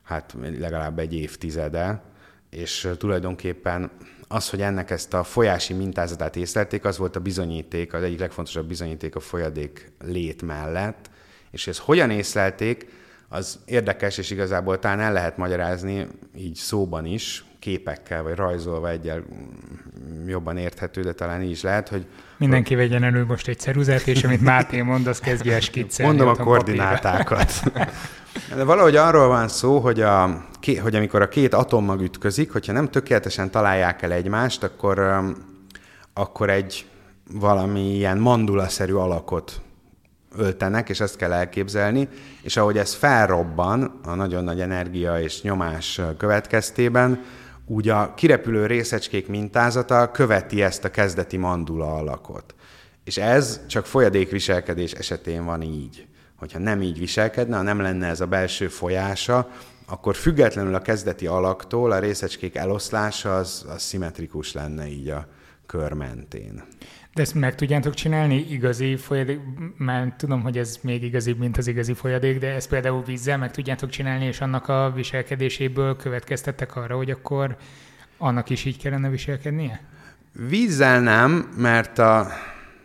hát 0.03 0.37
legalább 0.59 0.99
egy 0.99 1.15
évtizede, 1.15 2.03
és 2.51 2.89
tulajdonképpen 2.99 3.91
az, 4.29 4.51
hogy 4.51 4.61
ennek 4.61 4.91
ezt 4.91 5.15
a 5.15 5.25
folyási 5.25 5.73
mintázatát 5.73 6.37
észlelték, 6.37 6.85
az 6.85 6.99
volt 6.99 7.17
a 7.17 7.21
bizonyíték, 7.21 7.93
az 7.93 8.03
egyik 8.03 8.19
legfontosabb 8.19 8.67
bizonyíték 8.67 9.15
a 9.17 9.21
folyadék 9.21 9.93
lét 10.05 10.43
mellett, 10.43 11.11
és 11.51 11.67
ezt 11.67 11.79
hogyan 11.79 12.11
észlelték, 12.11 12.87
az 13.33 13.59
érdekes, 13.65 14.19
és 14.19 14.31
igazából 14.31 14.79
talán 14.79 15.01
el 15.01 15.13
lehet 15.13 15.37
magyarázni 15.37 16.07
így 16.37 16.55
szóban 16.55 17.05
is, 17.05 17.45
képekkel, 17.59 18.23
vagy 18.23 18.35
rajzolva 18.35 18.91
egyel 18.91 19.23
jobban 20.27 20.57
érthető, 20.57 21.03
de 21.03 21.13
talán 21.13 21.43
így 21.43 21.51
is 21.51 21.63
lehet, 21.63 21.89
hogy... 21.89 22.07
Mindenki 22.37 22.75
hogy... 22.75 22.83
vegyen 22.83 23.05
elő 23.05 23.25
most 23.25 23.49
egy 23.49 23.59
ceruzát, 23.59 24.07
és 24.07 24.25
amit 24.25 24.41
Máté 24.41 24.81
mond, 24.81 25.07
az 25.07 25.19
kezdje 25.19 25.53
el 25.53 25.61
skiccelni. 25.61 26.17
Mondom 26.17 26.35
a 26.41 26.45
koordinátákat. 26.45 27.63
De 28.57 28.65
valahogy 28.65 28.97
arról 28.97 29.29
van 29.29 29.49
szó, 29.49 29.79
hogy, 29.79 30.01
a, 30.01 30.47
hogy 30.83 30.95
amikor 30.95 31.23
a 31.23 31.29
két 31.29 31.55
atommag 31.55 32.01
ütközik, 32.01 32.53
hogyha 32.53 32.73
nem 32.73 32.91
tökéletesen 32.91 33.51
találják 33.51 34.03
el 34.03 34.13
egymást, 34.13 34.63
akkor, 34.63 35.23
akkor 36.13 36.51
egy 36.51 36.87
valami 37.33 37.95
ilyen 37.95 38.19
mandulaszerű 38.19 38.93
alakot 38.93 39.61
öltenek, 40.37 40.89
és 40.89 41.01
ezt 41.01 41.17
kell 41.17 41.33
elképzelni, 41.33 42.09
és 42.43 42.57
ahogy 42.57 42.79
ez 42.79 42.95
felrobban 42.95 44.01
a 44.05 44.15
nagyon 44.15 44.45
nagy 44.45 44.61
energia 44.61 45.21
és 45.21 45.43
nyomás 45.43 46.01
következtében, 46.19 47.25
úgy 47.67 47.89
a 47.89 48.15
kirepülő 48.15 48.67
részecskék 48.67 49.29
mintázata 49.29 50.11
követi 50.11 50.63
ezt 50.63 50.85
a 50.85 50.91
kezdeti 50.91 51.37
mandula 51.37 51.95
alakot. 51.95 52.55
És 53.05 53.17
ez 53.17 53.61
csak 53.67 53.87
folyadékviselkedés 53.87 54.93
esetén 54.93 55.45
van 55.45 55.63
így. 55.63 56.07
Hogyha 56.39 56.59
nem 56.59 56.83
így 56.83 56.99
viselkedne, 56.99 57.57
ha 57.57 57.63
nem 57.63 57.81
lenne 57.81 58.07
ez 58.07 58.21
a 58.21 58.27
belső 58.27 58.69
folyása, 58.69 59.49
akkor 59.87 60.15
függetlenül 60.15 60.75
a 60.75 60.83
kezdeti 60.83 61.27
alaktól 61.27 61.93
a 61.93 61.99
részecskék 61.99 62.57
eloszlása 62.57 63.37
az, 63.37 63.65
az 63.69 63.83
szimmetrikus 63.83 64.53
lenne 64.53 64.87
így 64.87 65.09
a 65.09 65.27
kör 65.67 65.93
mentén. 65.93 66.65
De 67.15 67.23
ezt 67.23 67.35
meg 67.35 67.55
tudjátok 67.55 67.95
csinálni 67.95 68.47
igazi 68.49 68.97
folyadék, 68.97 69.41
már 69.77 70.15
tudom, 70.17 70.43
hogy 70.43 70.59
ez 70.59 70.79
még 70.83 71.03
igazibb, 71.03 71.39
mint 71.39 71.57
az 71.57 71.67
igazi 71.67 71.95
folyadék, 71.95 72.39
de 72.39 72.55
ezt 72.55 72.69
például 72.69 73.03
vízzel 73.03 73.39
meg 73.39 73.51
tudjátok 73.51 73.91
csinálni, 73.91 74.25
és 74.25 74.41
annak 74.41 74.69
a 74.69 74.93
viselkedéséből 74.95 75.97
következtettek 75.97 76.77
arra, 76.77 76.97
hogy 76.97 77.11
akkor 77.11 77.57
annak 78.19 78.51
is 78.51 78.65
így 78.65 78.79
kellene 78.79 79.09
viselkednie? 79.09 79.81
Vízzel 80.49 81.01
nem, 81.01 81.53
mert 81.57 81.99
a, 81.99 82.27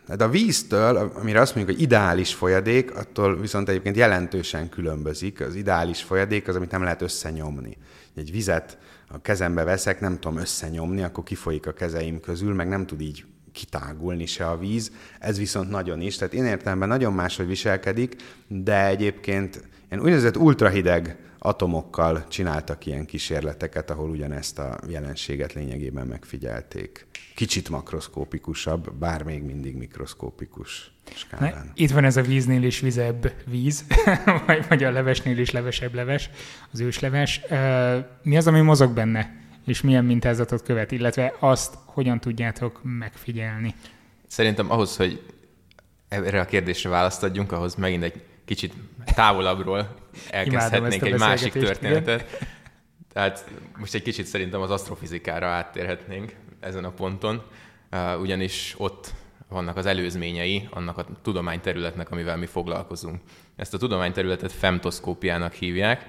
tehát 0.05 0.21
a 0.21 0.29
víztől, 0.29 1.11
amire 1.15 1.39
azt 1.39 1.55
mondjuk, 1.55 1.77
hogy 1.77 1.85
ideális 1.85 2.33
folyadék, 2.33 2.95
attól 2.95 3.39
viszont 3.39 3.69
egyébként 3.69 3.95
jelentősen 3.95 4.69
különbözik. 4.69 5.41
Az 5.41 5.55
ideális 5.55 6.01
folyadék 6.01 6.47
az, 6.47 6.55
amit 6.55 6.71
nem 6.71 6.83
lehet 6.83 7.01
összenyomni. 7.01 7.77
Egy 8.15 8.31
vizet 8.31 8.77
a 9.07 9.21
kezembe 9.21 9.63
veszek, 9.63 9.99
nem 9.99 10.19
tudom 10.19 10.37
összenyomni, 10.37 11.03
akkor 11.03 11.23
kifolyik 11.23 11.67
a 11.67 11.73
kezeim 11.73 12.19
közül, 12.19 12.53
meg 12.53 12.67
nem 12.67 12.85
tud 12.85 13.01
így 13.01 13.25
kitágulni 13.57 14.25
se 14.25 14.47
a 14.47 14.57
víz. 14.57 14.91
Ez 15.19 15.37
viszont 15.37 15.69
nagyon 15.69 16.01
is. 16.01 16.15
Tehát 16.15 16.33
én 16.33 16.45
értelemben 16.45 16.87
nagyon 16.87 17.13
máshogy 17.13 17.47
viselkedik, 17.47 18.15
de 18.47 18.85
egyébként 18.85 19.63
ilyen 19.89 20.03
úgynevezett 20.03 20.37
ultrahideg 20.37 21.17
atomokkal 21.39 22.25
csináltak 22.27 22.85
ilyen 22.85 23.05
kísérleteket, 23.05 23.89
ahol 23.89 24.09
ugyanezt 24.09 24.59
a 24.59 24.79
jelenséget 24.87 25.53
lényegében 25.53 26.07
megfigyelték. 26.07 27.05
Kicsit 27.35 27.69
makroszkópikusabb, 27.69 28.93
bár 28.93 29.23
még 29.23 29.43
mindig 29.43 29.75
mikroszkópikus. 29.75 30.91
Na, 31.39 31.51
itt 31.73 31.91
van 31.91 32.03
ez 32.03 32.17
a 32.17 32.21
víznél 32.21 32.63
is 32.63 32.79
vizebb 32.79 33.33
víz, 33.45 33.85
vagy 34.69 34.83
a 34.83 34.91
levesnél 34.91 35.37
is 35.37 35.51
levesebb 35.51 35.93
leves, 35.93 36.29
az 36.71 36.79
ősleves. 36.79 37.41
Mi 38.23 38.37
az, 38.37 38.47
ami 38.47 38.61
mozog 38.61 38.93
benne, 38.93 39.46
és 39.67 39.81
milyen 39.81 40.05
mintázatot 40.05 40.63
követ, 40.63 40.91
illetve 40.91 41.33
azt 41.39 41.77
hogyan 41.85 42.19
tudjátok 42.19 42.79
megfigyelni? 42.83 43.75
Szerintem 44.27 44.71
ahhoz, 44.71 44.97
hogy 44.97 45.23
erre 46.07 46.39
a 46.39 46.45
kérdésre 46.45 46.89
választ 46.89 47.23
adjunk, 47.23 47.51
ahhoz 47.51 47.75
megint 47.75 48.03
egy 48.03 48.21
kicsit 48.45 48.73
távolabbról 49.05 49.95
elkezdhetnénk 50.29 51.05
egy 51.05 51.19
másik 51.19 51.51
történetet. 51.51 52.21
Igen. 52.21 52.47
Tehát 53.13 53.49
most 53.77 53.93
egy 53.93 54.01
kicsit 54.01 54.25
szerintem 54.25 54.61
az 54.61 54.71
asztrofizikára 54.71 55.47
áttérhetnénk 55.47 56.35
ezen 56.59 56.83
a 56.83 56.91
ponton, 56.91 57.41
ugyanis 58.21 58.75
ott 58.77 59.13
vannak 59.49 59.77
az 59.77 59.85
előzményei 59.85 60.67
annak 60.71 60.97
a 60.97 61.05
tudományterületnek, 61.21 62.11
amivel 62.11 62.37
mi 62.37 62.45
foglalkozunk. 62.45 63.21
Ezt 63.55 63.73
a 63.73 63.77
tudományterületet 63.77 64.51
femtoszkópiának 64.51 65.53
hívják, 65.53 66.05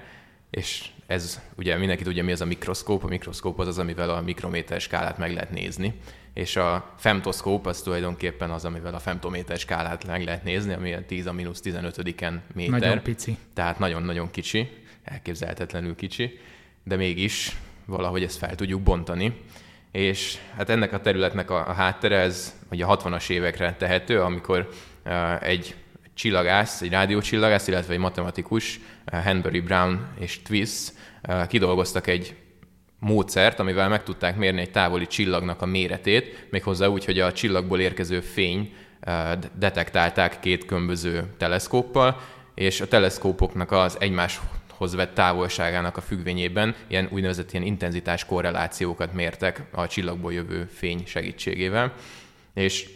és 0.49 0.89
ez 1.09 1.41
ugye 1.55 1.77
mindenki 1.77 2.03
tudja, 2.03 2.23
mi 2.23 2.31
az 2.31 2.41
a 2.41 2.45
mikroszkóp. 2.45 3.03
A 3.03 3.07
mikroszkóp 3.07 3.59
az 3.59 3.67
az, 3.67 3.77
amivel 3.77 4.09
a 4.09 4.21
mikrométer 4.21 4.81
skálát 4.81 5.17
meg 5.17 5.33
lehet 5.33 5.51
nézni 5.51 5.93
és 6.33 6.55
a 6.55 6.93
femtoszkóp 6.97 7.65
az 7.65 7.81
tulajdonképpen 7.81 8.51
az, 8.51 8.65
amivel 8.65 8.93
a 8.93 8.99
femtométer 8.99 9.57
skálát 9.57 10.07
meg 10.07 10.23
lehet 10.23 10.43
nézni, 10.43 10.73
ami 10.73 10.93
a 10.93 11.05
10 11.05 11.25
a 11.25 11.33
mínusz 11.33 11.61
15-en 11.63 12.33
méter. 12.53 12.79
Nagyon 12.79 13.01
pici. 13.01 13.37
Tehát 13.53 13.79
nagyon-nagyon 13.79 14.31
kicsi, 14.31 14.69
elképzelhetetlenül 15.03 15.95
kicsi, 15.95 16.39
de 16.83 16.95
mégis 16.95 17.55
valahogy 17.85 18.23
ezt 18.23 18.37
fel 18.37 18.55
tudjuk 18.55 18.81
bontani. 18.81 19.41
És 19.91 20.37
hát 20.55 20.69
ennek 20.69 20.93
a 20.93 21.01
területnek 21.01 21.49
a, 21.49 21.67
a 21.67 21.73
háttere, 21.73 22.17
ez 22.17 22.55
ugye 22.71 22.85
a 22.85 22.97
60-as 22.97 23.29
évekre 23.29 23.73
tehető, 23.73 24.21
amikor 24.21 24.69
uh, 25.05 25.43
egy 25.43 25.75
csillagász, 26.19 26.81
egy 26.81 26.91
rádiócsillagász, 26.91 27.67
illetve 27.67 27.93
egy 27.93 27.99
matematikus, 27.99 28.79
uh, 29.11 29.19
Henbury 29.19 29.59
Brown 29.59 30.07
és 30.19 30.41
Twiss 30.41 30.89
uh, 31.27 31.47
kidolgoztak 31.47 32.07
egy 32.07 32.35
módszert, 32.99 33.59
amivel 33.59 33.89
meg 33.89 34.03
tudták 34.03 34.37
mérni 34.37 34.61
egy 34.61 34.71
távoli 34.71 35.07
csillagnak 35.07 35.61
a 35.61 35.65
méretét, 35.65 36.47
méghozzá 36.49 36.87
úgy, 36.87 37.05
hogy 37.05 37.19
a 37.19 37.31
csillagból 37.31 37.79
érkező 37.79 38.19
fény 38.19 38.73
eh, 38.99 39.31
detektálták 39.59 40.39
két 40.39 40.65
különböző 40.65 41.33
teleszkóppal, 41.37 42.21
és 42.55 42.81
a 42.81 42.87
teleszkópoknak 42.87 43.71
az 43.71 43.97
egymáshoz 43.99 44.95
vett 44.95 45.13
távolságának 45.13 45.97
a 45.97 46.01
függvényében 46.01 46.75
ilyen 46.87 47.07
úgynevezett 47.11 47.51
ilyen 47.51 47.65
intenzitás 47.65 48.25
korrelációkat 48.25 49.13
mértek 49.13 49.61
a 49.71 49.87
csillagból 49.87 50.33
jövő 50.33 50.69
fény 50.73 51.03
segítségével. 51.05 51.93
És 52.53 52.89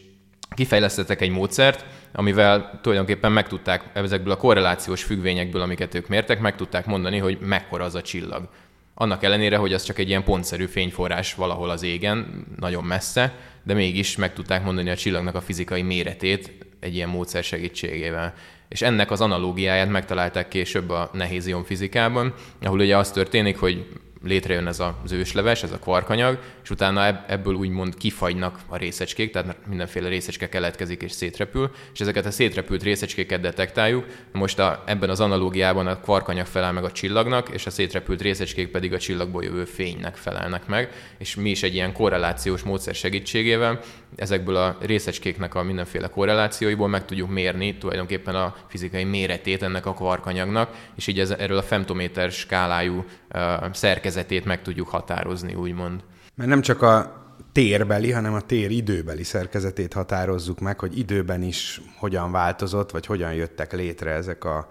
kifejlesztettek 0.53 1.21
egy 1.21 1.29
módszert, 1.29 1.85
amivel 2.11 2.79
tulajdonképpen 2.81 3.31
meg 3.31 3.47
tudták 3.47 3.83
ezekből 3.93 4.33
a 4.33 4.37
korrelációs 4.37 5.03
függvényekből, 5.03 5.61
amiket 5.61 5.95
ők 5.95 6.07
mértek, 6.07 6.39
meg 6.39 6.55
tudták 6.55 6.85
mondani, 6.85 7.17
hogy 7.17 7.37
mekkora 7.39 7.83
az 7.83 7.95
a 7.95 8.01
csillag. 8.01 8.49
Annak 8.93 9.23
ellenére, 9.23 9.57
hogy 9.57 9.73
az 9.73 9.83
csak 9.83 9.97
egy 9.99 10.07
ilyen 10.07 10.23
pontszerű 10.23 10.65
fényforrás 10.65 11.33
valahol 11.33 11.69
az 11.69 11.83
égen, 11.83 12.45
nagyon 12.59 12.83
messze, 12.83 13.33
de 13.63 13.73
mégis 13.73 14.15
meg 14.15 14.33
tudták 14.33 14.63
mondani 14.63 14.89
a 14.89 14.95
csillagnak 14.95 15.35
a 15.35 15.41
fizikai 15.41 15.81
méretét 15.81 16.51
egy 16.79 16.95
ilyen 16.95 17.09
módszer 17.09 17.43
segítségével. 17.43 18.33
És 18.67 18.81
ennek 18.81 19.11
az 19.11 19.21
analógiáját 19.21 19.89
megtalálták 19.89 20.47
később 20.47 20.89
a 20.89 21.09
nehéz 21.13 21.55
fizikában, 21.65 22.33
ahol 22.61 22.79
ugye 22.79 22.97
az 22.97 23.11
történik, 23.11 23.57
hogy 23.57 23.85
létrejön 24.23 24.67
ez 24.67 24.79
az 25.03 25.11
ősleves, 25.11 25.63
ez 25.63 25.71
a 25.71 25.79
kvarkanyag, 25.79 26.39
és 26.63 26.69
utána 26.69 27.25
ebből 27.27 27.53
úgymond 27.53 27.95
kifagynak 27.95 28.59
a 28.67 28.77
részecskék, 28.77 29.31
tehát 29.31 29.57
mindenféle 29.67 30.07
részecske 30.07 30.49
keletkezik 30.49 31.01
és 31.01 31.11
szétrepül, 31.11 31.71
és 31.93 31.99
ezeket 31.99 32.25
a 32.25 32.31
szétrepült 32.31 32.83
részecskéket 32.83 33.41
detektáljuk. 33.41 34.05
Most 34.31 34.59
a, 34.59 34.83
ebben 34.85 35.09
az 35.09 35.19
analógiában 35.19 35.87
a 35.87 35.99
kvarkanyag 35.99 36.45
felel 36.45 36.71
meg 36.71 36.83
a 36.83 36.91
csillagnak, 36.91 37.49
és 37.49 37.65
a 37.65 37.69
szétrepült 37.69 38.21
részecskék 38.21 38.67
pedig 38.67 38.93
a 38.93 38.99
csillagból 38.99 39.43
jövő 39.43 39.65
fénynek 39.65 40.15
felelnek 40.15 40.67
meg, 40.67 40.89
és 41.17 41.35
mi 41.35 41.49
is 41.49 41.63
egy 41.63 41.73
ilyen 41.73 41.93
korrelációs 41.93 42.61
módszer 42.61 42.95
segítségével 42.95 43.79
ezekből 44.15 44.55
a 44.55 44.77
részecskéknek 44.81 45.55
a 45.55 45.63
mindenféle 45.63 46.07
korrelációiból 46.07 46.87
meg 46.87 47.05
tudjuk 47.05 47.29
mérni 47.29 47.77
tulajdonképpen 47.77 48.35
a 48.35 48.55
fizikai 48.67 49.03
méretét 49.03 49.63
ennek 49.63 49.85
a 49.85 49.93
kvarkanyagnak, 49.93 50.75
és 50.95 51.07
így 51.07 51.19
ez, 51.19 51.29
erről 51.29 51.57
a 51.57 51.63
femtométer 51.63 52.31
skálájú 52.31 53.05
uh, 53.33 53.71
szerkezetét 54.13 54.45
meg 54.45 54.61
tudjuk 54.61 54.87
határozni, 54.87 55.53
úgymond. 55.53 56.03
Mert 56.35 56.49
nem 56.49 56.61
csak 56.61 56.81
a 56.81 57.21
térbeli, 57.51 58.11
hanem 58.11 58.33
a 58.33 58.41
tér 58.41 58.71
időbeli 58.71 59.23
szerkezetét 59.23 59.93
határozzuk 59.93 60.59
meg, 60.59 60.79
hogy 60.79 60.97
időben 60.97 61.41
is 61.41 61.81
hogyan 61.97 62.31
változott, 62.31 62.91
vagy 62.91 63.05
hogyan 63.05 63.33
jöttek 63.33 63.73
létre 63.73 64.11
ezek 64.11 64.43
a, 64.43 64.69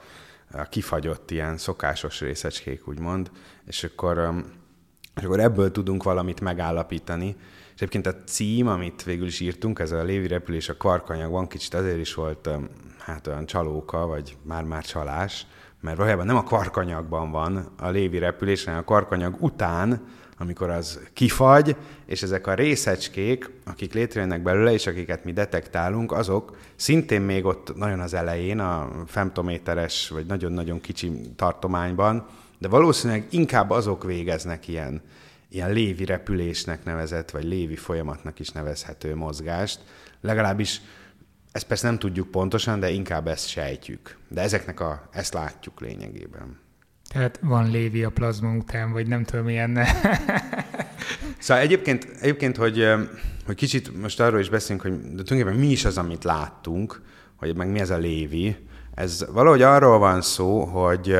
a 0.52 0.62
kifagyott 0.62 1.30
ilyen 1.30 1.56
szokásos 1.56 2.20
részecskék, 2.20 2.88
úgymond, 2.88 3.30
és 3.66 3.84
akkor, 3.84 4.44
és 5.16 5.22
akkor 5.24 5.40
ebből 5.40 5.70
tudunk 5.70 6.02
valamit 6.02 6.40
megállapítani, 6.40 7.36
és 7.74 7.80
egyébként 7.80 8.06
a 8.06 8.24
cím, 8.24 8.66
amit 8.66 9.02
végül 9.02 9.26
is 9.26 9.40
írtunk, 9.40 9.78
ez 9.78 9.92
a 9.92 10.02
lévi 10.02 10.26
repülés 10.26 10.68
a 10.68 10.76
kvarkanyagban, 10.76 11.48
kicsit 11.48 11.74
azért 11.74 11.98
is 11.98 12.14
volt 12.14 12.48
hát 12.98 13.26
olyan 13.26 13.46
csalóka, 13.46 14.06
vagy 14.06 14.36
már-már 14.42 14.84
csalás, 14.84 15.46
mert 15.82 15.96
valójában 15.96 16.26
nem 16.26 16.36
a 16.36 16.42
kvarkanyagban 16.42 17.30
van 17.30 17.68
a 17.78 17.88
lévi 17.88 18.18
repülés, 18.18 18.64
hanem 18.64 18.80
a 18.80 18.84
kvarkanyag 18.84 19.36
után, 19.38 20.06
amikor 20.38 20.70
az 20.70 21.00
kifagy, 21.12 21.76
és 22.06 22.22
ezek 22.22 22.46
a 22.46 22.54
részecskék, 22.54 23.50
akik 23.64 23.92
létrejönnek 23.92 24.42
belőle, 24.42 24.72
és 24.72 24.86
akiket 24.86 25.24
mi 25.24 25.32
detektálunk, 25.32 26.12
azok 26.12 26.56
szintén 26.76 27.20
még 27.20 27.44
ott 27.44 27.76
nagyon 27.76 28.00
az 28.00 28.14
elején, 28.14 28.58
a 28.58 28.90
femtométeres, 29.06 30.08
vagy 30.08 30.26
nagyon-nagyon 30.26 30.80
kicsi 30.80 31.20
tartományban, 31.36 32.26
de 32.58 32.68
valószínűleg 32.68 33.26
inkább 33.30 33.70
azok 33.70 34.04
végeznek 34.04 34.68
ilyen 34.68 35.02
ilyen 35.52 35.72
lévi 35.72 36.04
repülésnek 36.04 36.84
nevezett, 36.84 37.30
vagy 37.30 37.44
lévi 37.44 37.76
folyamatnak 37.76 38.38
is 38.38 38.48
nevezhető 38.48 39.14
mozgást. 39.14 39.80
Legalábbis 40.20 40.80
ezt 41.52 41.66
persze 41.66 41.86
nem 41.86 41.98
tudjuk 41.98 42.30
pontosan, 42.30 42.80
de 42.80 42.90
inkább 42.90 43.26
ezt 43.26 43.48
sejtjük. 43.48 44.16
De 44.28 44.40
ezeknek 44.40 44.80
a, 44.80 45.08
ezt 45.12 45.34
látjuk 45.34 45.80
lényegében. 45.80 46.60
Tehát 47.08 47.38
van 47.42 47.70
lévi 47.70 48.04
a 48.04 48.10
plazma 48.10 48.54
után, 48.56 48.92
vagy 48.92 49.06
nem 49.06 49.24
tudom 49.24 49.44
milyen. 49.44 49.78
szóval 51.38 51.62
egyébként, 51.62 52.08
egyébként 52.20 52.56
hogy, 52.56 52.88
hogy 53.46 53.54
kicsit 53.54 54.00
most 54.00 54.20
arról 54.20 54.40
is 54.40 54.48
beszélünk, 54.48 54.82
hogy 54.82 54.92
de 54.92 55.22
tulajdonképpen 55.22 55.54
mi 55.54 55.70
is 55.70 55.84
az, 55.84 55.98
amit 55.98 56.24
láttunk, 56.24 57.02
hogy 57.36 57.56
meg 57.56 57.70
mi 57.70 57.80
ez 57.80 57.90
a 57.90 57.96
lévi. 57.96 58.56
Ez 58.94 59.26
valahogy 59.32 59.62
arról 59.62 59.98
van 59.98 60.22
szó, 60.22 60.64
hogy 60.64 61.16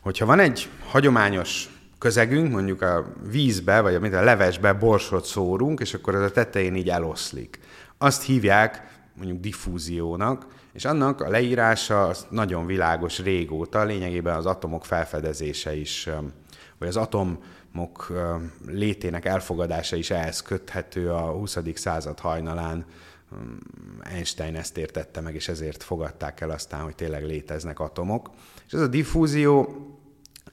hogyha 0.00 0.26
van 0.26 0.38
egy 0.38 0.68
hagyományos 0.88 1.68
közegünk, 1.98 2.52
mondjuk 2.52 2.82
a 2.82 3.12
vízbe, 3.30 3.80
vagy 3.80 3.94
a 4.14 4.22
levesbe 4.22 4.72
borsot 4.72 5.24
szórunk, 5.24 5.80
és 5.80 5.94
akkor 5.94 6.14
ez 6.14 6.20
a 6.20 6.30
tetején 6.30 6.74
így 6.74 6.88
eloszlik. 6.88 7.58
Azt 7.98 8.22
hívják 8.22 8.95
mondjuk 9.16 9.40
diffúziónak, 9.40 10.46
és 10.72 10.84
annak 10.84 11.20
a 11.20 11.28
leírása 11.28 12.06
az 12.06 12.26
nagyon 12.30 12.66
világos 12.66 13.18
régóta, 13.18 13.84
lényegében 13.84 14.36
az 14.36 14.46
atomok 14.46 14.84
felfedezése 14.84 15.76
is, 15.76 16.08
vagy 16.78 16.88
az 16.88 16.96
atomok 16.96 18.12
létének 18.66 19.24
elfogadása 19.24 19.96
is 19.96 20.10
ehhez 20.10 20.42
köthető 20.42 21.10
a 21.10 21.20
20. 21.20 21.58
század 21.74 22.18
hajnalán. 22.18 22.84
Einstein 24.02 24.56
ezt 24.56 24.76
értette 24.76 25.20
meg, 25.20 25.34
és 25.34 25.48
ezért 25.48 25.82
fogadták 25.82 26.40
el 26.40 26.50
aztán, 26.50 26.80
hogy 26.80 26.94
tényleg 26.94 27.24
léteznek 27.24 27.80
atomok. 27.80 28.30
És 28.66 28.72
ez 28.72 28.80
a 28.80 28.86
diffúzió 28.86 29.68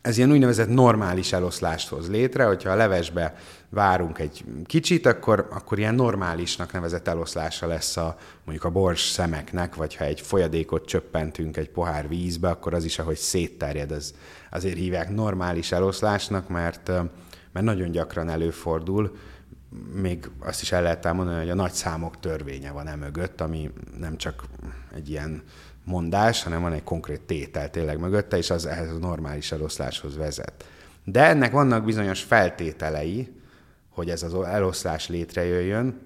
ez 0.04 0.18
ilyen 0.18 0.32
úgynevezett 0.32 0.68
normális 0.68 1.34
eloszlást 1.34 1.90
hoz 1.90 2.10
létre, 2.10 2.46
hogyha 2.46 2.70
a 2.70 2.76
levesbe 2.76 3.36
várunk 3.74 4.20
egy 4.20 4.46
kicsit, 4.66 5.06
akkor, 5.06 5.48
akkor 5.52 5.80
ilyen 5.80 5.96
normálisnak 5.96 6.72
nevezett 6.72 7.08
eloszlása 7.08 7.68
lesz 7.68 7.98
a, 7.98 8.18
mondjuk 8.44 8.66
a 8.66 8.70
bors 8.70 9.02
szemeknek, 9.02 9.76
vagy 9.76 9.96
ha 9.96 10.04
egy 10.04 10.22
folyadékot 10.22 10.86
csöppentünk 10.86 11.58
egy 11.58 11.70
pohár 11.70 12.08
vízbe, 12.08 12.50
akkor 12.50 12.74
az 12.74 12.84
is, 12.84 13.00
ahogy 13.00 13.18
szétterjed, 13.18 13.92
az, 13.92 14.14
azért 14.52 14.78
hívják 14.78 15.10
normális 15.10 15.72
eloszlásnak, 15.72 16.50
mert, 16.50 16.88
mert 17.52 17.66
nagyon 17.66 17.92
gyakran 17.92 18.30
előfordul, 18.30 19.18
még 19.94 20.30
azt 20.40 20.62
is 20.62 20.72
el 20.72 20.82
lehet 20.82 21.06
elmondani, 21.06 21.38
hogy 21.38 21.50
a 21.50 21.56
nagy 21.56 21.72
számok 21.72 22.20
törvénye 22.20 22.72
van 22.72 22.88
e 22.88 22.96
mögött, 22.96 23.42
ami 23.42 23.72
nem 24.00 24.18
csak 24.18 24.44
egy 24.96 25.10
ilyen 25.10 25.44
mondás, 25.84 26.44
hanem 26.44 26.62
van 26.62 26.74
egy 26.74 26.84
konkrét 26.84 27.22
tétel 27.22 27.70
tényleg 27.70 28.00
mögötte, 28.00 28.38
és 28.38 28.50
az 28.50 28.66
ehhez 28.66 28.92
a 28.92 28.98
normális 28.98 29.52
eloszláshoz 29.52 30.18
vezet. 30.18 30.66
De 31.04 31.26
ennek 31.26 31.52
vannak 31.52 31.86
bizonyos 31.86 32.22
feltételei, 32.22 33.42
hogy 33.94 34.10
ez 34.10 34.24
az 34.24 34.34
eloszlás 34.34 35.08
létrejöjjön, 35.08 36.02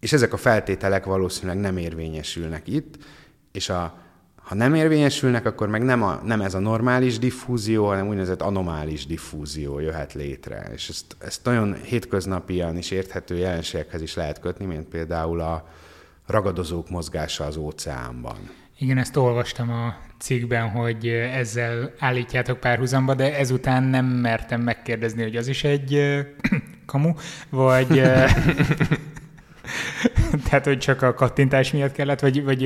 és 0.00 0.12
ezek 0.12 0.32
a 0.32 0.36
feltételek 0.36 1.04
valószínűleg 1.04 1.58
nem 1.58 1.76
érvényesülnek 1.76 2.66
itt, 2.66 2.98
és 3.52 3.68
a, 3.68 3.98
ha 4.36 4.54
nem 4.54 4.74
érvényesülnek, 4.74 5.46
akkor 5.46 5.68
meg 5.68 5.82
nem, 5.82 6.02
a, 6.02 6.20
nem 6.24 6.40
ez 6.40 6.54
a 6.54 6.58
normális 6.58 7.18
diffúzió, 7.18 7.86
hanem 7.86 8.08
úgynevezett 8.08 8.42
anomális 8.42 9.06
diffúzió 9.06 9.78
jöhet 9.78 10.12
létre. 10.12 10.70
És 10.74 10.88
ezt, 10.88 11.16
ezt 11.18 11.44
nagyon 11.44 11.74
hétköznapian 11.74 12.76
is 12.76 12.90
érthető 12.90 13.36
jelenségekhez 13.36 14.02
is 14.02 14.14
lehet 14.14 14.40
kötni, 14.40 14.64
mint 14.64 14.88
például 14.88 15.40
a, 15.40 15.68
ragadozók 16.28 16.90
mozgása 16.90 17.44
az 17.44 17.56
óceánban. 17.56 18.36
Igen, 18.78 18.98
ezt 18.98 19.16
olvastam 19.16 19.70
a 19.70 19.96
cikkben, 20.18 20.68
hogy 20.68 21.06
ezzel 21.08 21.92
állítjátok 21.98 22.60
párhuzamba, 22.60 23.14
de 23.14 23.38
ezután 23.38 23.82
nem 23.82 24.06
mertem 24.06 24.60
megkérdezni, 24.60 25.22
hogy 25.22 25.36
az 25.36 25.48
is 25.48 25.64
egy 25.64 25.92
kamu, 26.88 27.12
vagy 27.48 27.86
tehát, 30.44 30.64
hogy 30.64 30.78
csak 30.78 31.02
a 31.02 31.14
kattintás 31.14 31.72
miatt 31.72 31.92
kellett, 31.92 32.20
vagy, 32.20 32.44
vagy 32.44 32.60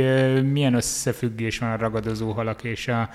milyen 0.52 0.74
összefüggés 0.74 1.58
van 1.58 1.70
a 1.70 1.76
ragadozó 1.76 2.32
halak 2.32 2.64
és 2.64 2.88
a 2.88 3.08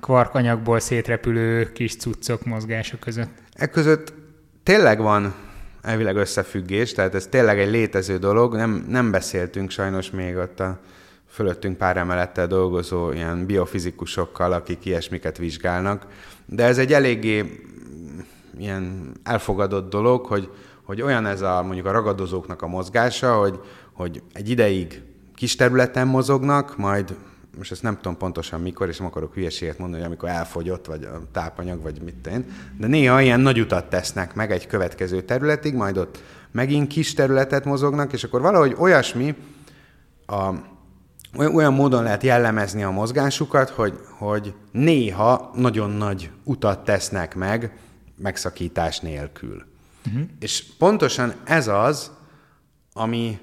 kvarkanyagból 0.00 0.80
szétrepülő 0.80 1.72
kis 1.72 1.96
cuccok 1.96 2.44
mozgása 2.44 2.96
között? 2.98 3.30
E 3.52 3.66
között 3.66 4.12
tényleg 4.62 5.00
van 5.00 5.34
elvileg 5.82 6.16
összefüggés, 6.16 6.92
tehát 6.92 7.14
ez 7.14 7.26
tényleg 7.26 7.58
egy 7.58 7.70
létező 7.70 8.18
dolog. 8.18 8.54
Nem, 8.54 8.86
nem 8.88 9.10
beszéltünk 9.10 9.70
sajnos 9.70 10.10
még 10.10 10.36
ott 10.36 10.60
a 10.60 10.80
fölöttünk 11.30 11.76
pár 11.76 11.96
emelettel 11.96 12.46
dolgozó 12.46 13.12
ilyen 13.12 13.46
biofizikusokkal, 13.46 14.52
akik 14.52 14.84
ilyesmiket 14.84 15.38
vizsgálnak, 15.38 16.06
de 16.46 16.64
ez 16.64 16.78
egy 16.78 16.92
eléggé 16.92 17.60
ilyen 18.58 19.12
elfogadott 19.22 19.90
dolog, 19.90 20.26
hogy, 20.26 20.50
hogy 20.82 21.02
olyan 21.02 21.26
ez 21.26 21.40
a 21.40 21.62
mondjuk 21.62 21.86
a 21.86 21.90
ragadozóknak 21.90 22.62
a 22.62 22.66
mozgása, 22.66 23.38
hogy, 23.38 23.60
hogy 23.92 24.22
egy 24.32 24.48
ideig 24.48 25.02
kis 25.34 25.56
területen 25.56 26.06
mozognak, 26.06 26.76
majd 26.76 27.16
most 27.58 27.70
ezt 27.70 27.82
nem 27.82 27.96
tudom 27.96 28.16
pontosan 28.16 28.60
mikor, 28.60 28.88
és 28.88 28.98
nem 28.98 29.06
akarok 29.06 29.34
hülyeséget 29.34 29.78
mondani, 29.78 30.02
hogy 30.02 30.10
amikor 30.10 30.28
elfogyott, 30.28 30.86
vagy 30.86 31.04
a 31.04 31.20
tápanyag, 31.32 31.82
vagy 31.82 32.02
mit 32.02 32.26
én, 32.26 32.44
de 32.78 32.86
néha 32.86 33.20
ilyen 33.20 33.40
nagy 33.40 33.60
utat 33.60 33.88
tesznek 33.88 34.34
meg 34.34 34.50
egy 34.50 34.66
következő 34.66 35.22
területig, 35.22 35.74
majd 35.74 35.98
ott 35.98 36.22
megint 36.50 36.88
kis 36.88 37.14
területet 37.14 37.64
mozognak, 37.64 38.12
és 38.12 38.24
akkor 38.24 38.40
valahogy 38.40 38.74
olyasmi, 38.78 39.34
a, 40.26 40.50
olyan 41.54 41.74
módon 41.74 42.02
lehet 42.02 42.22
jellemezni 42.22 42.82
a 42.82 42.90
mozgásukat, 42.90 43.68
hogy, 43.68 43.98
hogy 44.18 44.54
néha 44.72 45.50
nagyon 45.54 45.90
nagy 45.90 46.30
utat 46.44 46.84
tesznek 46.84 47.34
meg 47.34 47.72
megszakítás 48.18 49.00
nélkül. 49.00 49.64
Uh-huh. 50.06 50.22
És 50.40 50.64
pontosan 50.78 51.34
ez 51.44 51.68
az, 51.68 52.10
ami 52.92 53.38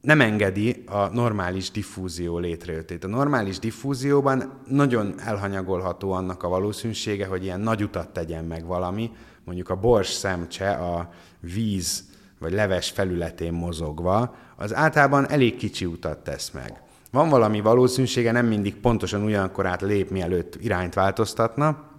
nem 0.00 0.20
engedi 0.20 0.84
a 0.86 1.06
normális 1.06 1.70
diffúzió 1.70 2.38
létrejöttét. 2.38 3.04
A 3.04 3.08
normális 3.08 3.58
diffúzióban 3.58 4.60
nagyon 4.68 5.14
elhanyagolható 5.20 6.12
annak 6.12 6.42
a 6.42 6.48
valószínűsége, 6.48 7.26
hogy 7.26 7.44
ilyen 7.44 7.60
nagy 7.60 7.82
utat 7.82 8.12
tegyen 8.12 8.44
meg 8.44 8.66
valami, 8.66 9.10
mondjuk 9.44 9.68
a 9.68 9.76
bors 9.76 10.08
szemcse 10.08 10.70
a 10.70 11.12
víz 11.40 12.04
vagy 12.38 12.52
leves 12.52 12.90
felületén 12.90 13.52
mozogva, 13.52 14.34
az 14.56 14.74
általában 14.74 15.28
elég 15.28 15.56
kicsi 15.56 15.84
utat 15.84 16.18
tesz 16.18 16.50
meg. 16.50 16.82
Van 17.10 17.28
valami 17.28 17.60
valószínűsége, 17.60 18.32
nem 18.32 18.46
mindig 18.46 18.74
pontosan 18.74 19.22
ugyanakkor 19.22 19.66
át 19.66 19.80
lép, 19.80 20.10
mielőtt 20.10 20.56
irányt 20.60 20.94
változtatna, 20.94 21.91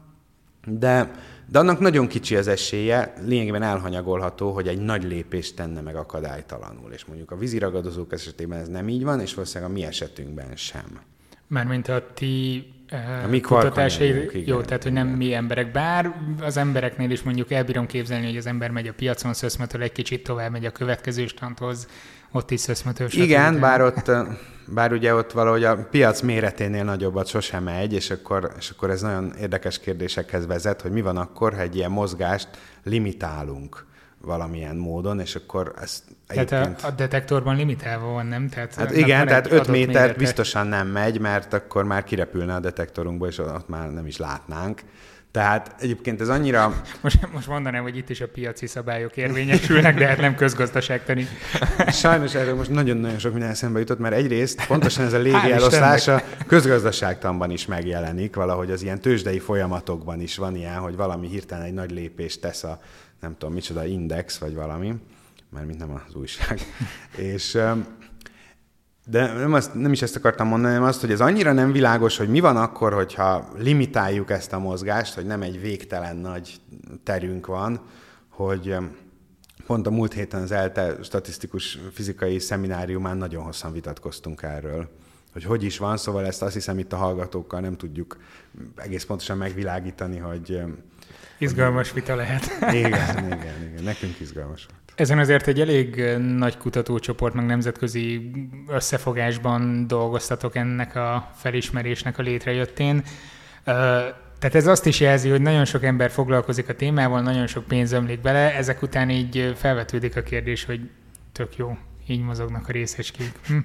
de 0.66 1.12
de 1.54 1.60
annak 1.60 1.80
nagyon 1.80 2.08
kicsi 2.08 2.36
az 2.36 2.48
esélye, 2.48 3.14
lényegében 3.26 3.64
elhanyagolható, 3.64 4.52
hogy 4.52 4.68
egy 4.68 4.80
nagy 4.80 5.04
lépést 5.04 5.56
tenne 5.56 5.82
meg 5.82 5.96
akadálytalanul. 5.96 6.92
És 6.92 7.06
mondjuk 7.06 7.32
a 7.32 7.36
víziragadozók 7.38 8.14
esetében 8.14 8.60
ez 8.60 8.68
nem 8.68 8.90
így 8.90 9.04
van, 9.04 9.20
és 9.20 9.34
valószínűleg 9.34 9.72
a 9.72 9.74
mi 9.74 9.84
esetünkben 9.84 10.56
sem. 10.56 11.00
Mármint 11.48 11.88
a 11.88 12.04
ti 12.14 12.68
a 13.24 13.28
mi 13.28 13.40
kutatásai, 13.40 14.44
jó, 14.46 14.62
tehát 14.62 14.84
hogy 14.84 14.92
nem 14.92 15.08
mi 15.08 15.34
emberek, 15.34 15.72
bár 15.72 16.16
az 16.42 16.58
embereknél 16.58 17.12
is 17.12 17.24
mondjuk 17.24 17.52
elbírom 17.52 17.86
képzelni, 17.86 18.26
hogy 18.26 18.38
az 18.38 18.46
ember 18.46 18.72
megy 18.72 18.88
a 18.88 18.94
piacon 18.94 19.34
szöszmetől 19.34 19.82
egy 19.82 19.92
kicsit 19.92 20.24
tovább 20.24 20.52
megy 20.52 20.66
a 20.66 20.72
következő 20.72 21.28
standhoz, 21.28 21.88
ott 22.32 22.52
is 22.52 22.60
szöszmetől. 22.60 23.08
Igen, 23.12 23.60
bár 23.60 23.82
ott, 23.82 24.12
bár 24.68 24.92
ugye 24.92 25.14
ott 25.16 25.32
valahogy 25.32 25.64
a 25.64 25.88
piac 25.92 26.22
méreténél 26.22 26.84
nagyobbat 26.84 27.28
sosem 27.28 27.64
megy, 27.64 27.94
és 27.94 28.10
akkor, 28.10 28.52
és 28.58 28.70
akkor 28.70 28.90
ez 28.90 29.02
nagyon 29.02 29.34
érdekes 29.40 29.80
kérdésekhez 29.80 30.48
vezet, 30.48 30.82
hogy 30.82 30.92
mi 30.92 31.02
van 31.02 31.18
akkor, 31.18 31.54
ha 31.54 31.62
egy 31.62 31.76
ilyen 31.76 31.92
mozgást 31.92 32.48
limitálunk 32.84 33.86
valamilyen 34.22 34.76
módon, 34.76 35.20
és 35.20 35.36
akkor 35.36 35.74
ezt 35.82 36.04
Tehát 36.28 36.52
egyébként... 36.52 36.82
a, 36.82 36.88
a 36.88 36.92
detektorban 36.92 37.56
limitálva 37.56 38.08
van, 38.08 38.26
nem? 38.26 38.50
Tehát 38.50 38.76
hát 38.76 38.96
igen, 38.96 39.28
tehát 39.28 39.52
5 39.52 39.68
métert 39.68 40.18
biztosan 40.18 40.68
nem 40.68 40.88
megy, 40.88 41.20
mert 41.20 41.54
akkor 41.54 41.84
már 41.84 42.04
kirepülne 42.04 42.56
a 42.56 42.60
detektorunkba, 42.60 43.28
és 43.28 43.38
ott 43.38 43.70
már 43.70 43.92
nem 43.92 44.06
is 44.06 44.18
látnánk. 44.18 44.82
Tehát 45.34 45.76
egyébként 45.80 46.22
ez 46.22 46.30
annyira... 46.30 46.82
Most, 47.02 47.32
most 47.32 47.48
mondanám, 47.48 47.84
hogy 47.84 47.98
itt 47.98 48.10
is 48.10 48.22
a 48.22 48.28
piaci 48.28 48.68
szabályok 48.68 49.18
érvényesülnek, 49.18 49.96
de 49.98 50.08
hát 50.08 50.18
nem 50.18 50.36
közgazdaságtani. 50.36 51.28
Sajnos 51.88 52.36
erről 52.36 52.56
most 52.56 52.70
nagyon-nagyon 52.70 53.20
sok 53.20 53.32
minden 53.32 53.50
eszembe 53.50 53.80
jutott, 53.80 54.00
mert 54.00 54.16
egyrészt 54.16 54.68
pontosan 54.68 55.06
ez 55.06 55.14
a 55.14 55.18
légi 55.18 55.52
eloszlás 55.52 56.08
a 56.08 56.22
közgazdaságtanban 56.48 57.52
is 57.52 57.66
megjelenik, 57.66 58.36
valahogy 58.36 58.72
az 58.72 58.82
ilyen 58.82 59.00
tőzsdei 59.00 59.40
folyamatokban 59.40 60.22
is 60.22 60.38
van 60.38 60.56
ilyen, 60.56 60.80
hogy 60.80 60.96
valami 60.96 61.28
hirtelen 61.28 61.66
egy 61.66 61.74
nagy 61.74 61.92
lépést 61.92 62.42
tesz 62.42 62.64
a 62.64 62.80
nem 63.20 63.36
tudom 63.38 63.54
micsoda 63.54 63.86
index, 63.86 64.38
vagy 64.38 64.56
valami, 64.56 64.94
mert 65.50 65.66
mint 65.66 65.80
nem 65.80 66.02
az 66.08 66.16
újság. 66.16 66.60
És 67.34 67.58
de 69.06 69.34
nem, 69.34 69.54
azt, 69.54 69.74
nem 69.74 69.92
is 69.92 70.02
ezt 70.02 70.16
akartam 70.16 70.48
mondani, 70.48 70.74
hanem 70.74 70.88
azt, 70.90 71.02
hogy 71.02 71.12
ez 71.12 71.22
annyira 71.22 71.52
nem 71.52 71.72
világos, 71.72 72.18
hogy 72.18 72.30
mi 72.30 72.40
van 72.40 72.58
akkor, 72.58 72.94
hogyha 72.94 73.48
limitáljuk 73.58 74.32
ezt 74.32 74.54
a 74.54 74.60
mozgást, 74.60 75.14
hogy 75.14 75.26
nem 75.26 75.42
egy 75.42 75.62
végtelen 75.62 76.16
nagy 76.16 76.62
terünk 77.04 77.46
van, 77.46 77.82
hogy 78.30 78.76
pont 79.66 79.88
a 79.88 79.92
múlt 79.92 80.14
héten 80.14 80.42
az 80.42 80.52
ELTE 80.52 80.96
statisztikus 81.04 81.80
fizikai 81.92 82.40
szemináriumán 82.40 83.18
nagyon 83.18 83.44
hosszan 83.44 83.72
vitatkoztunk 83.72 84.42
erről, 84.42 84.90
hogy 85.34 85.44
hogy 85.44 85.64
is 85.64 85.78
van, 85.78 85.98
szóval 85.98 86.26
ezt 86.26 86.42
azt 86.42 86.54
hiszem 86.54 86.80
itt 86.80 86.94
a 86.94 86.98
hallgatókkal 86.98 87.60
nem 87.60 87.78
tudjuk 87.78 88.18
egész 88.76 89.06
pontosan 89.06 89.38
megvilágítani, 89.38 90.18
hogy... 90.18 90.62
Izgalmas 91.44 91.94
vita 91.94 92.16
lehet. 92.16 92.58
Igen, 92.72 93.26
igen, 93.26 93.40
igen, 93.72 93.84
nekünk 93.84 94.20
izgalmas 94.20 94.66
volt. 94.70 94.82
Ezen 94.96 95.20
azért 95.20 95.48
egy 95.48 95.60
elég 95.60 96.04
nagy 96.18 96.58
kutatócsoport, 96.58 97.34
meg 97.34 97.46
nemzetközi 97.46 98.32
összefogásban 98.68 99.88
dolgoztatok 99.88 100.56
ennek 100.56 100.96
a 100.96 101.30
felismerésnek 101.36 102.18
a 102.18 102.22
létrejöttén. 102.22 103.04
Tehát 103.64 104.56
ez 104.58 104.68
azt 104.68 104.86
is 104.86 105.00
jelzi, 105.00 105.30
hogy 105.30 105.42
nagyon 105.42 105.66
sok 105.66 105.84
ember 105.84 106.12
foglalkozik 106.12 106.70
a 106.70 106.76
témával, 106.76 107.22
nagyon 107.22 107.48
sok 107.48 107.64
pénz 107.64 107.92
ömlik 107.92 108.22
bele, 108.22 108.56
ezek 108.56 108.82
után 108.82 109.10
így 109.10 109.54
felvetődik 109.58 110.16
a 110.16 110.22
kérdés, 110.22 110.66
hogy 110.66 110.90
tök 111.32 111.58
jó, 111.58 111.78
így 112.08 112.24
mozognak 112.24 112.68
a 112.68 112.72
részecskék. 112.72 113.32
Hm. 113.48 113.58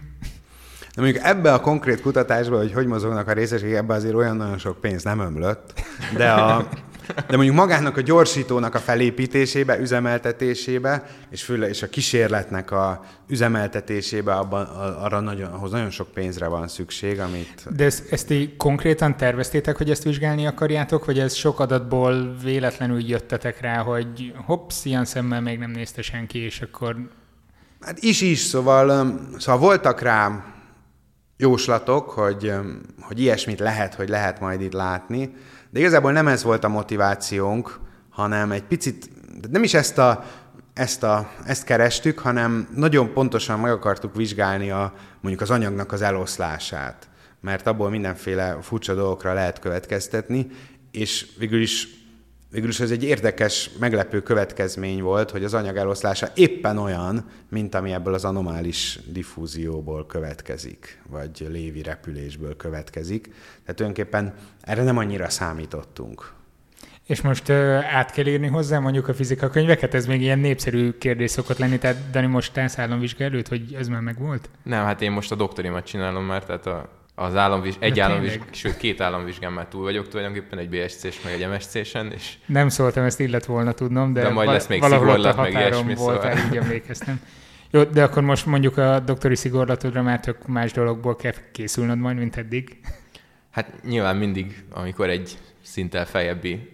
De 0.94 1.02
mondjuk 1.02 1.24
ebbe 1.24 1.52
a 1.52 1.60
konkrét 1.60 2.00
kutatásba, 2.00 2.56
hogy 2.56 2.72
hogy 2.72 2.86
mozognak 2.86 3.28
a 3.28 3.32
részecskék, 3.32 3.74
ebbe 3.74 3.94
azért 3.94 4.14
olyan 4.14 4.36
nagyon 4.36 4.58
sok 4.58 4.80
pénz 4.80 5.02
nem 5.02 5.20
ömlött, 5.20 5.82
de 6.16 6.30
a, 6.30 6.68
de 7.28 7.36
mondjuk 7.36 7.56
magának 7.56 7.96
a 7.96 8.00
gyorsítónak 8.00 8.74
a 8.74 8.78
felépítésébe, 8.78 9.78
üzemeltetésébe, 9.78 11.04
és 11.30 11.42
főleg 11.42 11.68
és 11.68 11.82
a 11.82 11.88
kísérletnek 11.88 12.70
a 12.70 13.04
üzemeltetésébe, 13.28 14.34
abban, 14.34 14.66
arra 14.76 15.20
nagyon, 15.20 15.52
ahhoz 15.52 15.70
nagyon 15.70 15.90
sok 15.90 16.08
pénzre 16.12 16.46
van 16.46 16.68
szükség, 16.68 17.20
amit... 17.20 17.66
De 17.76 17.84
ezt, 17.84 18.12
ezt 18.12 18.26
ti 18.26 18.54
konkrétan 18.56 19.16
terveztétek, 19.16 19.76
hogy 19.76 19.90
ezt 19.90 20.02
vizsgálni 20.02 20.46
akarjátok, 20.46 21.04
vagy 21.04 21.18
ez 21.18 21.34
sok 21.34 21.60
adatból 21.60 22.36
véletlenül 22.42 23.08
jöttetek 23.08 23.60
rá, 23.60 23.78
hogy 23.78 24.32
hopsz, 24.46 24.84
ilyen 24.84 25.04
szemmel 25.04 25.40
még 25.40 25.58
nem 25.58 25.70
nézte 25.70 26.02
senki, 26.02 26.38
és 26.38 26.60
akkor... 26.60 26.96
Hát 27.80 27.98
is-is, 27.98 28.38
szóval, 28.38 29.18
szóval 29.38 29.60
voltak 29.60 30.00
rá 30.00 30.44
jóslatok, 31.38 32.10
hogy, 32.10 32.52
hogy 33.00 33.20
ilyesmit 33.20 33.58
lehet, 33.58 33.94
hogy 33.94 34.08
lehet 34.08 34.40
majd 34.40 34.60
itt 34.60 34.72
látni, 34.72 35.34
de 35.70 35.78
igazából 35.78 36.12
nem 36.12 36.28
ez 36.28 36.42
volt 36.42 36.64
a 36.64 36.68
motivációnk, 36.68 37.80
hanem 38.10 38.52
egy 38.52 38.62
picit, 38.62 39.10
nem 39.50 39.62
is 39.62 39.74
ezt 39.74 39.98
a, 39.98 40.24
ezt, 40.74 41.02
a, 41.02 41.30
ezt 41.44 41.64
kerestük, 41.64 42.18
hanem 42.18 42.68
nagyon 42.74 43.12
pontosan 43.12 43.60
meg 43.60 43.72
akartuk 43.72 44.14
vizsgálni 44.14 44.70
a, 44.70 44.92
mondjuk 45.20 45.42
az 45.42 45.50
anyagnak 45.50 45.92
az 45.92 46.02
eloszlását, 46.02 47.08
mert 47.40 47.66
abból 47.66 47.90
mindenféle 47.90 48.58
furcsa 48.62 48.94
dolgokra 48.94 49.32
lehet 49.32 49.58
következtetni, 49.58 50.46
és 50.90 51.26
végül 51.38 51.60
is 51.60 51.88
végül 52.50 52.68
is 52.68 52.80
ez 52.80 52.90
egy 52.90 53.04
érdekes, 53.04 53.70
meglepő 53.78 54.22
következmény 54.22 55.02
volt, 55.02 55.30
hogy 55.30 55.44
az 55.44 55.54
anyag 55.54 55.76
eloszlása 55.76 56.28
éppen 56.34 56.78
olyan, 56.78 57.24
mint 57.48 57.74
ami 57.74 57.92
ebből 57.92 58.14
az 58.14 58.24
anomális 58.24 58.98
diffúzióból 59.06 60.06
következik, 60.06 61.02
vagy 61.08 61.46
lévi 61.50 61.82
repülésből 61.82 62.56
következik. 62.56 63.22
Tehát 63.64 63.76
tulajdonképpen 63.76 64.34
erre 64.60 64.82
nem 64.82 64.96
annyira 64.98 65.28
számítottunk. 65.28 66.36
És 67.06 67.20
most 67.20 67.48
uh, 67.48 67.56
át 67.94 68.10
kell 68.10 68.26
írni 68.26 68.46
hozzá 68.46 68.78
mondjuk 68.78 69.08
a 69.08 69.14
fizika 69.14 69.50
könyveket? 69.50 69.94
Ez 69.94 70.06
még 70.06 70.20
ilyen 70.20 70.38
népszerű 70.38 70.92
kérdés 70.92 71.30
szokott 71.30 71.58
lenni, 71.58 71.78
tehát 71.78 72.10
Dani, 72.10 72.26
most 72.26 72.52
te 72.52 72.70
államvizsga 72.76 73.24
előtt, 73.24 73.48
hogy 73.48 73.74
ez 73.78 73.88
már 73.88 74.00
megvolt? 74.00 74.48
Nem, 74.62 74.84
hát 74.84 75.02
én 75.02 75.10
most 75.10 75.32
a 75.32 75.34
doktorimat 75.34 75.84
csinálom 75.84 76.24
már, 76.24 76.44
tehát 76.44 76.66
a 76.66 76.97
az 77.18 77.36
államviz... 77.36 77.76
egy 77.78 78.00
államviz... 78.00 78.38
sőt, 78.50 78.76
két 78.76 79.00
államvizsgán 79.00 79.52
már 79.52 79.66
túl 79.66 79.82
vagyok 79.82 80.08
tulajdonképpen, 80.08 80.58
egy 80.58 80.68
BSC-s, 80.68 81.22
meg 81.24 81.32
egy 81.32 81.48
MSC-sen. 81.48 82.12
És... 82.12 82.34
Nem 82.46 82.68
szóltam, 82.68 83.04
ezt 83.04 83.20
illet 83.20 83.44
volna 83.44 83.72
tudnom, 83.72 84.12
de, 84.12 84.22
de 84.22 84.28
majd 84.28 84.48
lesz 84.48 84.66
még 84.66 84.82
szigorlat, 84.82 85.36
meg 85.36 85.52
ilyesmi. 85.52 85.94
Voltál, 85.94 86.36
szóval. 86.36 86.52
így 86.52 86.56
emlékeztem. 86.56 87.20
Jó, 87.70 87.82
de 87.82 88.02
akkor 88.02 88.22
most 88.22 88.46
mondjuk 88.46 88.76
a 88.76 89.00
doktori 89.00 89.36
szigorlatodra 89.36 90.02
már 90.02 90.20
tök 90.20 90.46
más 90.46 90.72
dologból 90.72 91.16
kell 91.16 91.32
készülnöd 91.52 91.98
majd, 91.98 92.16
mint 92.16 92.36
eddig. 92.36 92.80
Hát 93.50 93.72
nyilván 93.82 94.16
mindig, 94.16 94.64
amikor 94.70 95.08
egy 95.08 95.38
szinttel 95.62 96.06
feljebbi 96.06 96.70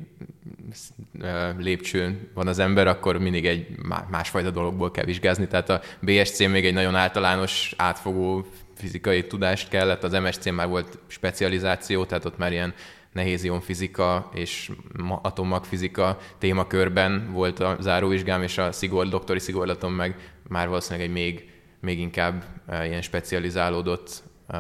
lépcsőn 1.59 2.31
van 2.35 2.47
az 2.47 2.59
ember, 2.59 2.87
akkor 2.87 3.19
mindig 3.19 3.47
egy 3.47 3.67
másfajta 4.11 4.51
dologból 4.51 4.91
kell 4.91 5.05
vizsgázni. 5.05 5.47
Tehát 5.47 5.71
a 5.71 5.81
BSC 6.01 6.39
még 6.39 6.65
egy 6.65 6.75
nagyon 6.75 6.95
általános, 6.95 7.75
átfogó 7.77 8.47
fizikai 8.85 9.27
tudást 9.27 9.69
kellett, 9.69 10.05
az 10.05 10.13
MSC 10.13 10.51
már 10.51 10.69
volt 10.69 10.99
specializáció, 11.07 12.05
tehát 12.05 12.25
ott 12.25 12.39
már 12.39 12.53
ilyen 12.53 12.75
nehéz 13.13 13.51
fizika 13.61 14.31
és 14.35 14.71
atommagfizika 15.23 16.19
témakörben 16.39 17.33
volt 17.33 17.61
a 17.61 17.77
záróvizsgám, 17.81 18.43
és 18.43 18.59
a 18.59 18.73
szigor, 18.73 19.09
doktori 19.09 19.39
szigorlatom 19.39 19.93
meg 19.93 20.33
már 20.49 20.69
valószínűleg 20.69 21.07
egy 21.07 21.13
még, 21.13 21.51
még 21.81 22.01
inkább 22.01 22.45
uh, 22.69 22.87
ilyen 22.87 23.03
specializálódott 23.03 24.23
uh, 24.49 24.59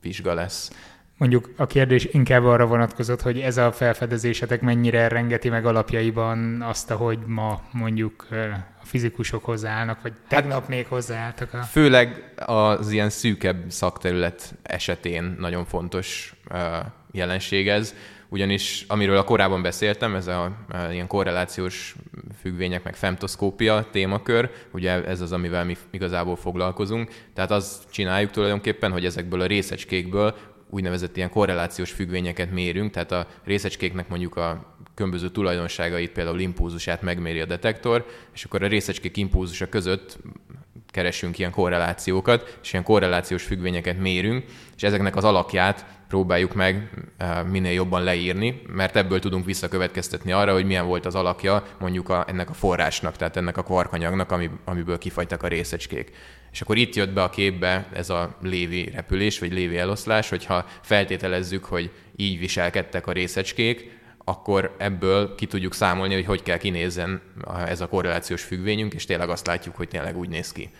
vizsga 0.00 0.34
lesz. 0.34 0.70
Mondjuk 1.18 1.50
a 1.56 1.66
kérdés 1.66 2.04
inkább 2.04 2.44
arra 2.44 2.66
vonatkozott, 2.66 3.22
hogy 3.22 3.40
ez 3.40 3.56
a 3.56 3.72
felfedezésetek 3.72 4.60
mennyire 4.60 5.08
rengeti 5.08 5.48
meg 5.48 5.66
alapjaiban 5.66 6.62
azt, 6.62 6.90
ahogy 6.90 7.18
ma 7.26 7.60
mondjuk 7.72 8.26
a 8.82 8.84
fizikusok 8.84 9.44
hozzáállnak, 9.44 10.02
vagy 10.02 10.12
hát 10.12 10.28
tegnap 10.28 10.68
még 10.68 10.86
hozzáálltak. 10.86 11.54
A... 11.54 11.56
Főleg 11.56 12.32
az 12.46 12.90
ilyen 12.90 13.10
szűkebb 13.10 13.70
szakterület 13.70 14.54
esetén 14.62 15.36
nagyon 15.38 15.64
fontos 15.64 16.34
jelenség 17.12 17.68
ez, 17.68 17.94
ugyanis 18.28 18.84
amiről 18.88 19.16
a 19.16 19.24
korábban 19.24 19.62
beszéltem, 19.62 20.14
ez 20.14 20.26
a, 20.26 20.44
a 20.68 20.92
ilyen 20.92 21.06
korrelációs 21.06 21.94
függvények, 22.40 22.84
meg 22.84 22.96
femtoszkópia 22.96 23.86
témakör, 23.90 24.50
ugye 24.72 25.04
ez 25.04 25.20
az, 25.20 25.32
amivel 25.32 25.64
mi 25.64 25.76
igazából 25.90 26.36
foglalkozunk, 26.36 27.10
tehát 27.34 27.50
azt 27.50 27.90
csináljuk 27.90 28.30
tulajdonképpen, 28.30 28.92
hogy 28.92 29.04
ezekből 29.04 29.40
a 29.40 29.46
részecskékből 29.46 30.34
úgynevezett 30.70 31.16
ilyen 31.16 31.30
korrelációs 31.30 31.90
függvényeket 31.90 32.50
mérünk, 32.50 32.90
tehát 32.90 33.12
a 33.12 33.26
részecskéknek 33.44 34.08
mondjuk 34.08 34.36
a 34.36 34.76
különböző 34.94 35.28
tulajdonságait, 35.28 36.12
például 36.12 36.40
impulzusát 36.40 37.02
megméri 37.02 37.40
a 37.40 37.44
detektor, 37.46 38.06
és 38.34 38.44
akkor 38.44 38.62
a 38.62 38.66
részecskék 38.66 39.16
impulzusa 39.16 39.68
között 39.68 40.18
keresünk 40.90 41.38
ilyen 41.38 41.50
korrelációkat, 41.50 42.58
és 42.62 42.72
ilyen 42.72 42.84
korrelációs 42.84 43.42
függvényeket 43.42 43.98
mérünk, 43.98 44.44
és 44.76 44.82
ezeknek 44.82 45.16
az 45.16 45.24
alakját 45.24 45.86
próbáljuk 46.08 46.54
meg 46.54 46.90
minél 47.50 47.72
jobban 47.72 48.02
leírni, 48.02 48.62
mert 48.66 48.96
ebből 48.96 49.18
tudunk 49.18 49.44
visszakövetkeztetni 49.44 50.32
arra, 50.32 50.52
hogy 50.52 50.64
milyen 50.64 50.86
volt 50.86 51.06
az 51.06 51.14
alakja 51.14 51.62
mondjuk 51.78 52.08
a, 52.08 52.24
ennek 52.28 52.50
a 52.50 52.54
forrásnak, 52.54 53.16
tehát 53.16 53.36
ennek 53.36 53.56
a 53.56 53.62
kvarkanyagnak, 53.62 54.32
ami, 54.32 54.50
amiből 54.64 54.98
kifagytak 54.98 55.42
a 55.42 55.48
részecskék. 55.48 56.10
És 56.52 56.60
akkor 56.60 56.76
itt 56.76 56.94
jött 56.94 57.12
be 57.12 57.22
a 57.22 57.30
képbe 57.30 57.88
ez 57.92 58.10
a 58.10 58.36
lévi 58.42 58.90
repülés, 58.94 59.38
vagy 59.38 59.52
lévi 59.52 59.78
eloszlás, 59.78 60.28
hogyha 60.28 60.66
feltételezzük, 60.82 61.64
hogy 61.64 61.90
így 62.16 62.38
viselkedtek 62.38 63.06
a 63.06 63.12
részecskék, 63.12 63.97
akkor 64.28 64.74
ebből 64.78 65.34
ki 65.34 65.46
tudjuk 65.46 65.74
számolni, 65.74 66.14
hogy 66.14 66.24
hogy 66.24 66.42
kell 66.42 66.56
kinézzen 66.56 67.20
ez 67.66 67.80
a 67.80 67.88
korrelációs 67.88 68.42
függvényünk, 68.42 68.94
és 68.94 69.04
tényleg 69.04 69.28
azt 69.28 69.46
látjuk, 69.46 69.76
hogy 69.76 69.88
tényleg 69.88 70.16
úgy 70.16 70.28
néz 70.28 70.52
ki. 70.52 70.70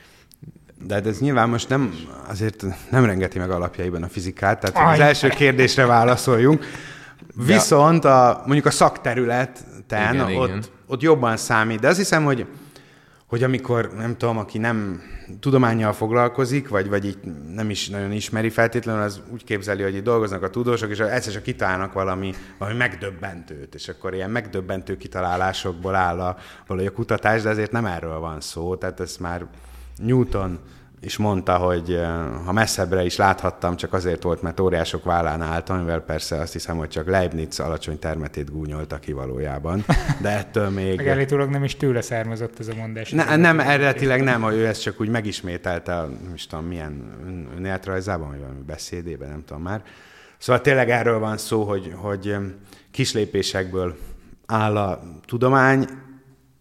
De 0.82 0.94
hát 0.94 1.06
ez 1.06 1.18
nyilván 1.18 1.48
most 1.48 1.68
nem, 1.68 1.94
azért 2.28 2.64
nem 2.90 3.04
rengeti 3.04 3.38
meg 3.38 3.50
alapjaiban 3.50 4.02
a 4.02 4.08
fizikát, 4.08 4.60
tehát 4.60 4.88
Aj. 4.88 4.94
az 4.94 5.00
első 5.00 5.28
kérdésre 5.28 5.86
válaszoljunk. 5.86 6.64
Viszont 7.34 8.04
a, 8.04 8.42
mondjuk 8.44 8.66
a 8.66 8.70
szakterületen 8.70 10.14
igen, 10.14 10.20
ott, 10.20 10.48
igen. 10.48 10.62
ott 10.86 11.00
jobban 11.00 11.36
számít. 11.36 11.80
De 11.80 11.88
azt 11.88 11.98
hiszem, 11.98 12.24
hogy 12.24 12.46
hogy 13.28 13.42
amikor, 13.42 13.92
nem 13.96 14.16
tudom, 14.16 14.38
aki 14.38 14.58
nem 14.58 15.02
tudományjal 15.40 15.92
foglalkozik, 15.92 16.68
vagy, 16.68 16.88
vagy 16.88 17.04
így 17.04 17.18
nem 17.54 17.70
is 17.70 17.88
nagyon 17.88 18.12
ismeri 18.12 18.50
feltétlenül, 18.50 19.02
az 19.02 19.20
úgy 19.32 19.44
képzeli, 19.44 19.82
hogy 19.82 19.94
itt 19.94 20.02
dolgoznak 20.04 20.42
a 20.42 20.50
tudósok, 20.50 20.90
és 20.90 20.98
egyszer 20.98 21.32
csak 21.32 21.42
kitalálnak 21.42 21.92
valami, 21.92 22.34
valami 22.58 22.76
megdöbbentőt, 22.76 23.74
és 23.74 23.88
akkor 23.88 24.14
ilyen 24.14 24.30
megdöbbentő 24.30 24.96
kitalálásokból 24.96 25.94
áll 25.94 26.20
a, 26.20 26.36
valahogy 26.66 26.90
a 26.90 26.94
kutatás, 26.94 27.42
de 27.42 27.48
ezért 27.48 27.72
nem 27.72 27.86
erről 27.86 28.18
van 28.18 28.40
szó, 28.40 28.76
tehát 28.76 29.00
ez 29.00 29.16
már 29.16 29.46
Newton 29.96 30.58
és 31.00 31.16
mondta, 31.16 31.56
hogy 31.56 31.92
eh, 31.92 32.08
ha 32.44 32.52
messzebbre 32.52 33.04
is 33.04 33.16
láthattam, 33.16 33.76
csak 33.76 33.92
azért 33.92 34.22
volt, 34.22 34.42
mert 34.42 34.60
óriások 34.60 35.04
vállán 35.04 35.42
álltam, 35.42 35.76
amivel 35.76 36.00
persze 36.00 36.36
azt 36.36 36.52
hiszem, 36.52 36.76
hogy 36.76 36.88
csak 36.88 37.06
Leibniz 37.06 37.60
alacsony 37.60 37.98
termetét 37.98 38.52
gúnyolta 38.52 38.98
ki 38.98 39.12
valójában. 39.12 39.84
De 40.22 40.28
ettől 40.28 40.68
még... 40.68 40.96
Megállítólag 40.96 41.50
nem 41.50 41.64
is 41.64 41.76
tőle 41.76 42.00
származott 42.00 42.58
ez 42.58 42.68
a 42.68 42.74
mondás. 42.74 43.10
Ne, 43.10 43.36
nem, 43.36 43.60
eredetileg 43.60 44.22
nem, 44.22 44.42
hogy 44.42 44.54
ő 44.54 44.66
ezt 44.66 44.82
csak 44.82 45.00
úgy 45.00 45.08
megismételte, 45.08 45.94
nem 45.94 46.34
is 46.34 46.46
tudom 46.46 46.64
milyen 46.64 47.12
önéletrajzában, 47.56 48.28
vagy 48.28 48.40
valami 48.40 48.62
beszédében, 48.66 49.28
nem 49.28 49.44
tudom 49.44 49.62
már. 49.62 49.82
Szóval 50.38 50.62
tényleg 50.62 50.90
erről 50.90 51.18
van 51.18 51.36
szó, 51.36 51.62
hogy, 51.64 51.92
hogy 51.96 52.36
kislépésekből 52.90 53.96
áll 54.46 54.76
a 54.76 55.02
tudomány, 55.26 55.88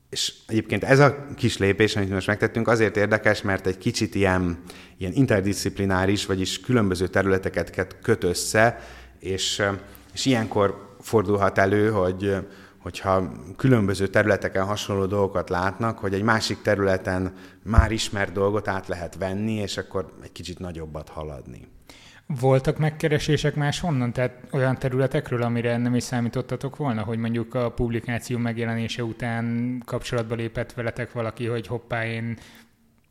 és 0.10 0.34
egyébként 0.48 0.84
ez 0.84 1.00
a 1.00 1.26
kis 1.36 1.58
lépés, 1.58 1.96
amit 1.96 2.10
most 2.10 2.28
megtettünk, 2.28 2.68
azért 2.68 2.98
érdekes, 2.98 3.42
mert 3.42 3.68
egy 3.68 3.78
kicsit 3.78 4.16
ilyen, 4.16 4.60
ilyen 4.98 5.14
interdisziplináris, 5.14 6.26
vagyis 6.26 6.60
különböző 6.60 7.08
területeket 7.08 8.00
köt 8.02 8.24
össze, 8.24 8.80
és, 9.20 9.64
és 10.14 10.26
ilyenkor 10.26 10.96
fordulhat 11.00 11.58
elő, 11.58 11.90
hogy, 11.90 12.36
hogyha 12.78 13.32
különböző 13.56 14.08
területeken 14.08 14.66
hasonló 14.66 15.06
dolgokat 15.06 15.50
látnak, 15.50 16.00
hogy 16.00 16.14
egy 16.14 16.24
másik 16.24 16.62
területen 16.62 17.34
már 17.64 17.92
ismert 17.92 18.32
dolgot 18.32 18.68
át 18.68 18.88
lehet 18.88 19.16
venni, 19.18 19.54
és 19.54 19.78
akkor 19.78 20.14
egy 20.24 20.32
kicsit 20.32 20.60
nagyobbat 20.60 21.10
haladni. 21.10 21.68
Voltak 22.28 22.78
megkeresések 22.78 23.56
máshonnan, 23.56 24.14
tehát 24.14 24.34
olyan 24.52 24.78
területekről, 24.78 25.42
amire 25.42 25.78
nem 25.78 25.96
is 25.96 26.04
számítottatok 26.04 26.76
volna, 26.76 27.02
hogy 27.02 27.18
mondjuk 27.18 27.56
a 27.56 27.72
publikáció 27.72 28.38
megjelenése 28.38 29.04
után 29.04 29.78
kapcsolatba 29.86 30.36
lépett 30.36 30.74
veletek 30.74 31.12
valaki, 31.12 31.46
hogy 31.46 31.68
hoppá, 31.68 32.06
én 32.06 32.38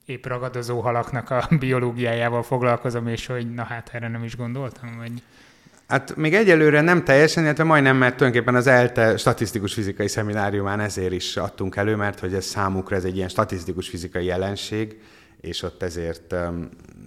épp 0.07 0.27
ragadozó 0.27 0.81
halaknak 0.81 1.31
a 1.31 1.49
biológiájával 1.59 2.43
foglalkozom, 2.43 3.07
és 3.07 3.27
hogy 3.27 3.55
na 3.55 3.63
hát 3.63 3.91
erre 3.93 4.09
nem 4.09 4.25
is 4.25 4.37
gondoltam, 4.37 4.97
vagy... 4.99 5.23
Hát 5.89 6.17
még 6.17 6.35
egyelőre 6.35 6.81
nem 6.81 7.05
teljesen, 7.05 7.43
illetve 7.43 7.65
majdnem, 7.65 7.97
mert 7.97 8.17
tulajdonképpen 8.17 8.55
az 8.55 8.67
ELTE 8.67 9.17
statisztikus 9.17 9.75
fizikai 9.75 10.09
szemináriumán 10.09 10.81
ezért 10.81 11.13
is 11.13 11.37
adtunk 11.37 11.77
elő, 11.77 11.97
mert 11.97 12.21
hogy 12.21 12.35
ez 12.35 12.45
számukra 12.45 12.97
ez 12.97 13.05
egy 13.05 13.17
ilyen 13.17 13.29
statisztikus 13.29 13.89
fizikai 13.89 14.25
jelenség, 14.25 14.97
és 15.41 15.63
ott 15.63 15.83
ezért 15.83 16.35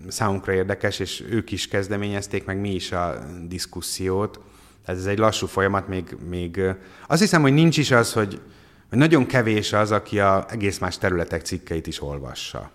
számunkra 0.08 0.54
érdekes, 0.54 1.00
és 1.00 1.24
ők 1.30 1.52
is 1.52 1.68
kezdeményezték, 1.68 2.46
meg 2.46 2.60
mi 2.60 2.74
is 2.74 2.92
a 2.92 3.26
diszkusziót. 3.48 4.40
Tehát 4.86 5.02
ez 5.02 5.08
egy 5.08 5.18
lassú 5.18 5.48
folyamat, 5.48 5.88
még, 5.88 6.18
még 6.30 6.62
azt 7.08 7.22
hiszem, 7.22 7.42
hogy 7.42 7.54
nincs 7.54 7.78
is 7.78 7.92
az, 7.92 8.14
hogy 8.14 8.42
nagyon 8.90 9.26
kevés 9.26 9.74
az, 9.74 9.92
aki 9.92 10.20
a 10.20 10.46
egész 10.50 10.78
más 10.78 10.98
területek 10.98 11.42
cikkeit 11.42 11.88
is 11.88 12.02
olvassa. 12.02 12.72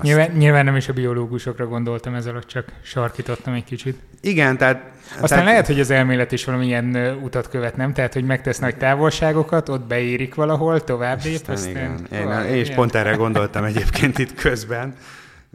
Azt... 0.00 0.08
Nyilván, 0.08 0.30
nyilván 0.30 0.64
nem 0.64 0.76
is 0.76 0.88
a 0.88 0.92
biológusokra 0.92 1.66
gondoltam 1.66 2.14
alatt, 2.14 2.46
csak 2.46 2.72
sarkítottam 2.82 3.54
egy 3.54 3.64
kicsit. 3.64 3.98
Igen, 4.20 4.56
tehát... 4.56 4.90
Aztán 5.10 5.28
tehát... 5.28 5.44
lehet, 5.44 5.66
hogy 5.66 5.80
az 5.80 5.90
elmélet 5.90 6.32
is 6.32 6.44
valamilyen 6.44 7.18
utat 7.22 7.48
követ, 7.48 7.76
nem? 7.76 7.92
Tehát, 7.92 8.12
hogy 8.12 8.24
megtesz 8.24 8.58
nagy 8.58 8.76
távolságokat, 8.76 9.68
ott 9.68 9.86
beérik 9.86 10.34
valahol, 10.34 10.84
tovább 10.84 11.24
lép, 11.24 11.34
aztán... 11.34 11.54
aztán 11.54 12.06
igen. 12.10 12.44
Én, 12.46 12.54
én 12.54 12.60
is 12.60 12.70
pont 12.70 12.94
erre 12.94 13.14
gondoltam 13.24 13.64
egyébként 13.64 14.18
itt 14.18 14.34
közben. 14.34 14.94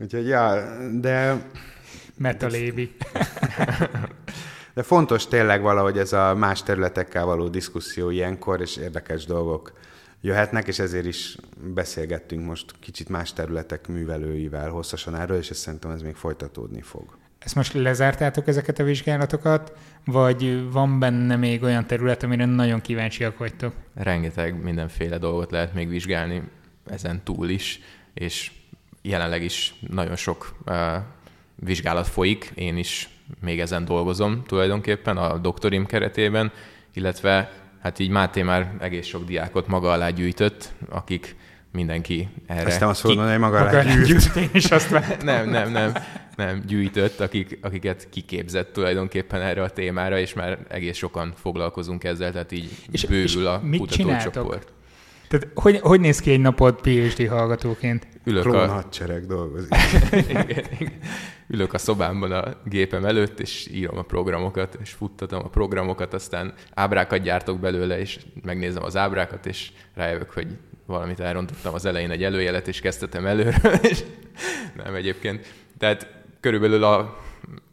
Úgyhogy, 0.02 0.28
ja, 0.28 0.64
de... 1.02 1.36
Metalébi. 2.18 2.96
De 4.74 4.84
fontos 4.84 5.28
tényleg 5.28 5.62
valahogy 5.62 5.98
ez 5.98 6.14
a 6.14 6.36
más 6.36 6.64
területekkel 6.64 7.26
való 7.26 7.48
diszkuszió 7.48 8.10
ilyenkor, 8.10 8.62
és 8.62 8.78
érdekes 8.78 9.26
dolgok 9.26 9.72
jöhetnek, 10.26 10.68
és 10.68 10.80
ezért 10.80 11.06
is 11.06 11.38
beszélgettünk 11.74 12.46
most 12.46 12.74
kicsit 12.80 13.10
más 13.10 13.34
területek 13.34 13.88
művelőivel 13.88 14.70
hosszasan 14.70 15.16
erről, 15.16 15.38
és 15.38 15.50
ezt 15.50 15.60
szerintem 15.60 15.92
ez 15.92 16.02
még 16.02 16.16
folytatódni 16.16 16.82
fog. 16.82 17.18
Ezt 17.40 17.56
most 17.56 17.74
lezártátok 17.74 18.48
ezeket 18.48 18.80
a 18.80 18.84
vizsgálatokat, 18.84 19.74
vagy 20.06 20.72
van 20.72 21.00
benne 21.00 21.36
még 21.36 21.64
olyan 21.64 21.88
terület, 21.88 22.24
amire 22.24 22.46
nagyon 22.46 22.82
kíváncsiak 22.82 23.38
vagytok? 23.38 23.74
Rengeteg 23.96 24.64
mindenféle 24.64 25.18
dolgot 25.18 25.52
lehet 25.52 25.74
még 25.74 25.90
vizsgálni 25.90 26.44
ezen 26.86 27.24
túl 27.24 27.50
is, 27.50 27.80
és 28.14 28.52
jelenleg 29.02 29.44
is 29.44 29.76
nagyon 29.90 30.16
sok 30.16 30.56
uh, 30.66 30.76
vizsgálat 31.56 32.08
folyik. 32.08 32.52
Én 32.56 32.78
is 32.78 33.10
még 33.42 33.60
ezen 33.60 33.86
dolgozom 33.86 34.44
tulajdonképpen 34.44 35.18
a 35.18 35.38
doktorim 35.38 35.86
keretében, 35.86 36.52
illetve 36.94 37.65
hát 37.86 38.00
így 38.00 38.10
Máté 38.10 38.42
már 38.42 38.74
egész 38.80 39.06
sok 39.06 39.26
diákot 39.26 39.68
maga 39.68 39.92
alá 39.92 40.10
gyűjtött, 40.10 40.74
akik 40.90 41.36
mindenki 41.72 42.28
erre... 42.48 42.66
Ezt 42.66 42.80
nem 42.80 42.90
azt 42.90 43.04
mondani, 43.04 43.30
hogy 43.30 43.40
maga 43.40 43.58
alá 43.58 43.84
gyűjtött. 43.84 44.36
Én 44.36 44.50
is 44.54 44.66
azt 44.72 44.90
nem, 45.24 45.50
nem, 45.50 45.72
nem, 45.72 45.94
nem, 46.36 46.64
gyűjtött, 46.68 47.20
akik, 47.20 47.60
akiket 47.62 48.08
kiképzett 48.10 48.74
tulajdonképpen 48.74 49.42
erre 49.42 49.64
a 49.64 49.70
témára, 49.70 50.20
és 50.20 50.34
már 50.34 50.58
egész 50.70 50.98
sokan 50.98 51.34
foglalkozunk 51.36 52.04
ezzel, 52.04 52.32
tehát 52.32 52.52
így 52.52 52.70
és, 52.92 53.06
bővül 53.06 53.42
és 53.42 53.48
a 53.48 53.62
kutatócsoport. 53.78 54.74
Tehát 55.28 55.48
hogy, 55.54 55.80
hogy 55.80 56.00
néz 56.00 56.20
ki 56.20 56.32
egy 56.32 56.40
napod 56.40 56.82
PhD 56.82 57.28
hallgatóként? 57.28 58.08
Ülök 58.24 58.44
Klón 58.44 58.70
a... 58.70 58.74
hadsereg 58.74 59.26
dolgozik. 59.26 59.76
igen, 60.30 60.64
igen. 60.80 61.00
Ülök 61.48 61.74
a 61.74 61.78
szobámban 61.78 62.32
a 62.32 62.54
gépem 62.66 63.06
előtt, 63.06 63.40
és 63.40 63.68
írom 63.74 63.98
a 63.98 64.02
programokat, 64.02 64.78
és 64.82 64.92
futtatom 64.92 65.44
a 65.44 65.50
programokat, 65.50 66.14
aztán 66.14 66.54
ábrákat 66.74 67.22
gyártok 67.22 67.60
belőle, 67.60 68.00
és 68.00 68.20
megnézem 68.44 68.84
az 68.84 68.96
ábrákat, 68.96 69.46
és 69.46 69.72
rájövök, 69.94 70.32
hogy 70.32 70.48
valamit 70.86 71.20
elrontottam 71.20 71.74
az 71.74 71.86
elején 71.86 72.12
egy 72.12 72.24
előjelet, 72.24 72.68
és 72.68 72.80
kezdtetem 72.80 73.26
előről, 73.26 73.74
és 73.92 74.04
nem 74.84 74.96
egyébként. 74.96 75.54
Tehát 75.78 76.08
körülbelül 76.40 76.84
a 76.84 77.18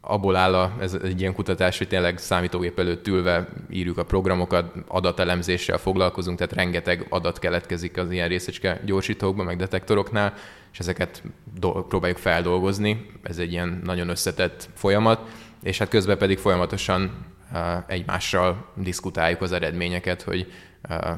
abból 0.01 0.35
áll 0.35 0.55
a, 0.55 0.75
ez 0.79 0.93
egy 0.93 1.19
ilyen 1.19 1.33
kutatás, 1.33 1.77
hogy 1.77 1.87
tényleg 1.87 2.17
számítógép 2.17 2.79
előtt 2.79 3.07
ülve 3.07 3.47
írjuk 3.69 3.97
a 3.97 4.03
programokat, 4.03 4.73
adatelemzéssel 4.87 5.77
foglalkozunk, 5.77 6.37
tehát 6.37 6.53
rengeteg 6.53 7.05
adat 7.09 7.39
keletkezik 7.39 7.97
az 7.97 8.11
ilyen 8.11 8.27
részecske 8.27 8.81
gyorsítókban, 8.85 9.45
meg 9.45 9.57
detektoroknál, 9.57 10.33
és 10.71 10.79
ezeket 10.79 11.23
do- 11.59 11.87
próbáljuk 11.87 12.17
feldolgozni. 12.17 13.09
Ez 13.23 13.37
egy 13.37 13.51
ilyen 13.51 13.81
nagyon 13.83 14.09
összetett 14.09 14.69
folyamat, 14.73 15.29
és 15.63 15.77
hát 15.77 15.89
közben 15.89 16.17
pedig 16.17 16.37
folyamatosan 16.37 17.25
uh, 17.51 17.59
egymással 17.87 18.71
diskutáljuk 18.75 19.41
az 19.41 19.51
eredményeket, 19.51 20.21
hogy 20.21 20.51
uh, 20.89 21.17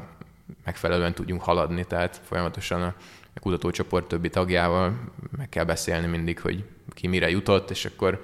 megfelelően 0.64 1.14
tudjunk 1.14 1.42
haladni, 1.42 1.84
tehát 1.84 2.20
folyamatosan 2.24 2.82
a 2.82 2.94
kutatócsoport 3.40 4.08
többi 4.08 4.28
tagjával 4.28 4.98
meg 5.36 5.48
kell 5.48 5.64
beszélni 5.64 6.06
mindig, 6.06 6.40
hogy 6.40 6.64
ki 6.94 7.06
mire 7.06 7.30
jutott, 7.30 7.70
és 7.70 7.84
akkor 7.84 8.20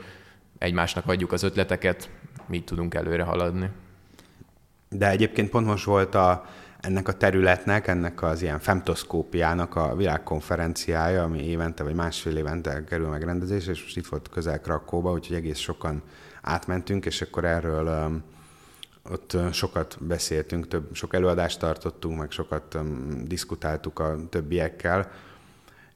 egymásnak 0.63 1.07
adjuk 1.07 1.33
az 1.33 1.43
ötleteket, 1.43 2.11
mi 2.47 2.63
tudunk 2.65 2.95
előre 2.95 3.23
haladni. 3.23 3.71
De 4.89 5.11
egyébként 5.11 5.51
pont 5.51 5.67
most 5.67 5.85
volt 5.85 6.15
a, 6.15 6.45
ennek 6.81 7.09
a 7.09 7.13
területnek, 7.13 7.87
ennek 7.87 8.23
az 8.23 8.43
ilyen 8.43 8.59
femtoszkópiának 8.59 9.77
a 9.77 9.97
világkonferenciája, 9.97 11.23
ami 11.23 11.45
évente 11.45 11.83
vagy 11.83 11.95
másfél 11.95 12.37
évente 12.37 12.85
kerül 12.85 13.09
megrendezésre, 13.09 13.73
és 13.73 13.83
most 13.83 13.97
itt 13.97 14.07
volt 14.07 14.29
közel 14.29 14.61
Krakóba, 14.61 15.13
úgyhogy 15.13 15.37
egész 15.37 15.59
sokan 15.59 16.03
átmentünk, 16.43 17.07
és 17.07 17.23
akkor 17.23 17.45
erről 17.45 18.07
um, 18.07 18.23
ott 19.11 19.37
sokat 19.53 19.97
beszéltünk, 20.01 20.69
több, 20.69 20.95
sok 20.95 21.15
előadást 21.15 21.59
tartottunk, 21.59 22.19
meg 22.19 22.31
sokat 22.31 22.75
um, 22.75 23.25
diskutáltuk 23.25 23.99
a 23.99 24.17
többiekkel, 24.31 25.11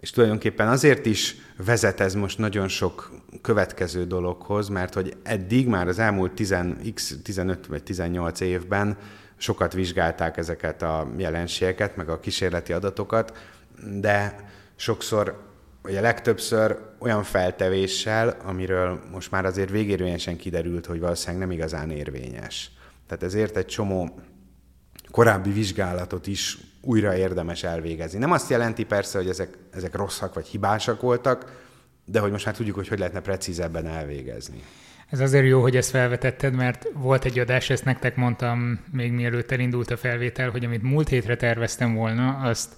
és 0.07 0.13
tulajdonképpen 0.13 0.69
azért 0.69 1.07
is 1.07 1.37
vezet 1.65 2.01
ez 2.01 2.15
most 2.15 2.39
nagyon 2.39 2.69
sok 2.69 3.11
következő 3.43 4.05
dologhoz, 4.05 4.69
mert 4.69 4.95
hogy 4.95 5.17
eddig 5.23 5.67
már 5.67 5.89
az 5.89 5.99
elmúlt 5.99 6.33
10, 6.33 6.55
x 6.95 7.17
15 7.23 7.67
vagy 7.67 7.83
18 7.83 8.41
évben 8.41 8.97
sokat 9.37 9.73
vizsgálták 9.73 10.37
ezeket 10.37 10.83
a 10.83 11.13
jelenségeket, 11.17 11.97
meg 11.97 12.09
a 12.09 12.21
kísérleti 12.21 12.73
adatokat, 12.73 13.37
de 14.01 14.51
sokszor, 14.77 15.43
vagy 15.83 15.97
a 15.97 16.01
legtöbbször 16.01 16.79
olyan 16.99 17.23
feltevéssel, 17.23 18.37
amiről 18.45 19.01
most 19.13 19.31
már 19.31 19.45
azért 19.45 19.71
végérvényesen 19.71 20.37
kiderült, 20.37 20.87
hogy 20.87 21.01
valószínűleg 21.01 21.47
nem 21.49 21.57
igazán 21.57 21.91
érvényes. 21.91 22.71
Tehát 23.07 23.23
ezért 23.23 23.57
egy 23.57 23.67
csomó 23.67 24.21
korábbi 25.11 25.51
vizsgálatot 25.51 26.27
is 26.27 26.59
újra 26.87 27.17
érdemes 27.17 27.63
elvégezni. 27.63 28.19
Nem 28.19 28.33
azt 28.33 28.51
jelenti 28.51 28.85
persze, 28.85 29.19
hogy 29.19 29.29
ezek, 29.29 29.59
ezek 29.73 29.95
rosszak 29.95 30.35
vagy 30.35 30.47
hibásak 30.47 31.01
voltak, 31.01 31.65
de 32.05 32.21
hogy 32.21 32.31
most 32.31 32.45
már 32.45 32.55
tudjuk, 32.55 32.77
hogy 32.77 32.89
hogy 32.89 32.99
lehetne 32.99 33.21
precízebben 33.21 33.87
elvégezni. 33.87 34.63
Ez 35.11 35.21
azért 35.21 35.47
jó, 35.47 35.61
hogy 35.61 35.77
ezt 35.77 35.91
felvetetted, 35.91 36.55
mert 36.55 36.89
volt 36.95 37.25
egy 37.25 37.39
adás, 37.39 37.71
ezt 37.71 37.85
nektek 37.85 38.17
mondtam 38.17 38.85
még 38.93 39.13
mielőtt 39.13 39.51
elindult 39.51 39.91
a 39.91 39.97
felvétel, 39.97 40.51
hogy 40.51 40.65
amit 40.65 40.83
múlt 40.83 41.09
hétre 41.09 41.37
terveztem 41.37 41.95
volna, 41.95 42.37
azt 42.37 42.75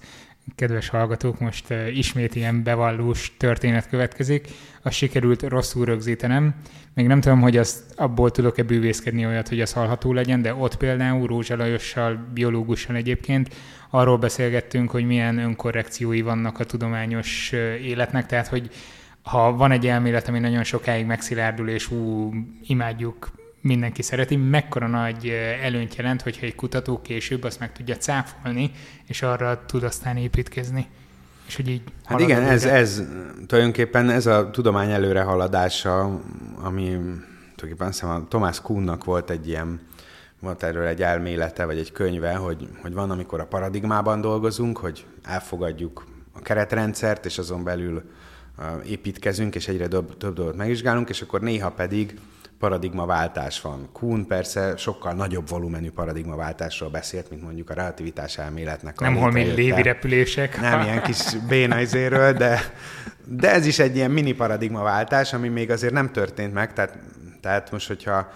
kedves 0.55 0.89
hallgatók, 0.89 1.39
most 1.39 1.73
ismét 1.93 2.35
ilyen 2.35 2.63
bevallós 2.63 3.33
történet 3.37 3.89
következik, 3.89 4.47
azt 4.81 4.95
sikerült 4.95 5.41
rosszul 5.41 5.85
rögzítenem. 5.85 6.55
Még 6.93 7.07
nem 7.07 7.21
tudom, 7.21 7.41
hogy 7.41 7.57
azt 7.57 7.83
abból 7.95 8.31
tudok-e 8.31 8.63
bűvészkedni 8.63 9.25
olyat, 9.25 9.49
hogy 9.49 9.61
az 9.61 9.73
hallható 9.73 10.13
legyen, 10.13 10.41
de 10.41 10.53
ott 10.53 10.77
például 10.77 11.27
Rózsa 11.27 11.55
Lajossal, 11.55 12.27
biológussal 12.33 12.95
egyébként 12.95 13.55
arról 13.89 14.17
beszélgettünk, 14.17 14.91
hogy 14.91 15.05
milyen 15.05 15.37
önkorrekciói 15.37 16.21
vannak 16.21 16.59
a 16.59 16.63
tudományos 16.63 17.51
életnek, 17.83 18.25
tehát 18.25 18.47
hogy 18.47 18.69
ha 19.21 19.55
van 19.55 19.71
egy 19.71 19.87
elmélet, 19.87 20.27
ami 20.27 20.39
nagyon 20.39 20.63
sokáig 20.63 21.05
megszilárdul, 21.05 21.69
és 21.69 21.91
ú, 21.91 22.33
imádjuk, 22.67 23.31
mindenki 23.61 24.01
szereti, 24.01 24.35
mekkora 24.35 24.87
nagy 24.87 25.27
előnyt 25.61 25.95
jelent, 25.95 26.21
hogyha 26.21 26.45
egy 26.45 26.55
kutató 26.55 27.01
később 27.01 27.43
azt 27.43 27.59
meg 27.59 27.71
tudja 27.71 27.95
cáfolni, 27.95 28.71
és 29.07 29.21
arra 29.21 29.65
tud 29.65 29.83
aztán 29.83 30.17
építkezni. 30.17 30.87
És 31.47 31.55
hogy 31.55 31.67
így 31.67 31.81
hát 32.05 32.19
igen, 32.19 32.41
ez, 32.41 32.65
ez 32.65 33.03
tulajdonképpen 33.47 34.09
ez 34.09 34.25
a 34.25 34.49
tudomány 34.49 34.91
előrehaladása, 34.91 36.21
ami 36.61 36.85
tulajdonképpen 37.55 37.87
azt 37.87 38.03
a 38.03 38.25
Thomas 38.29 38.61
Kuhnnak 38.61 39.03
volt 39.03 39.29
egy 39.29 39.47
ilyen 39.47 39.79
volt 40.39 40.63
erről 40.63 40.85
egy 40.85 41.01
elmélete, 41.01 41.65
vagy 41.65 41.77
egy 41.77 41.91
könyve, 41.91 42.35
hogy, 42.35 42.67
hogy 42.81 42.93
van, 42.93 43.11
amikor 43.11 43.39
a 43.39 43.45
paradigmában 43.45 44.21
dolgozunk, 44.21 44.77
hogy 44.77 45.05
elfogadjuk 45.23 46.05
a 46.33 46.39
keretrendszert, 46.39 47.25
és 47.25 47.37
azon 47.37 47.63
belül 47.63 48.03
építkezünk, 48.85 49.55
és 49.55 49.67
egyre 49.67 49.87
több, 49.87 50.17
több 50.17 50.33
dolgot 50.33 50.55
megvizsgálunk, 50.55 51.09
és 51.09 51.21
akkor 51.21 51.41
néha 51.41 51.71
pedig 51.71 52.19
paradigmaváltás 52.59 53.61
van. 53.61 53.89
Kuhn 53.93 54.21
persze 54.27 54.77
sokkal 54.77 55.13
nagyobb 55.13 55.49
volumenű 55.49 55.91
paradigmaváltásról 55.91 56.89
beszélt, 56.89 57.29
mint 57.29 57.41
mondjuk 57.41 57.69
a 57.69 57.73
relativitás 57.73 58.37
elméletnek. 58.37 58.99
Nem 58.99 59.15
holmi 59.15 59.43
lévi 59.43 59.81
repülések. 59.81 60.61
Nem 60.61 60.81
ilyen 60.81 61.01
kis 61.01 61.35
béna 61.47 61.79
izéről, 61.79 62.33
de, 62.33 62.59
de 63.25 63.51
ez 63.51 63.65
is 63.65 63.79
egy 63.79 63.95
ilyen 63.95 64.11
mini 64.11 64.31
paradigmaváltás, 64.31 65.33
ami 65.33 65.47
még 65.47 65.71
azért 65.71 65.93
nem 65.93 66.11
történt 66.11 66.53
meg, 66.53 66.73
tehát, 66.73 66.97
tehát 67.41 67.71
most, 67.71 67.87
hogyha 67.87 68.31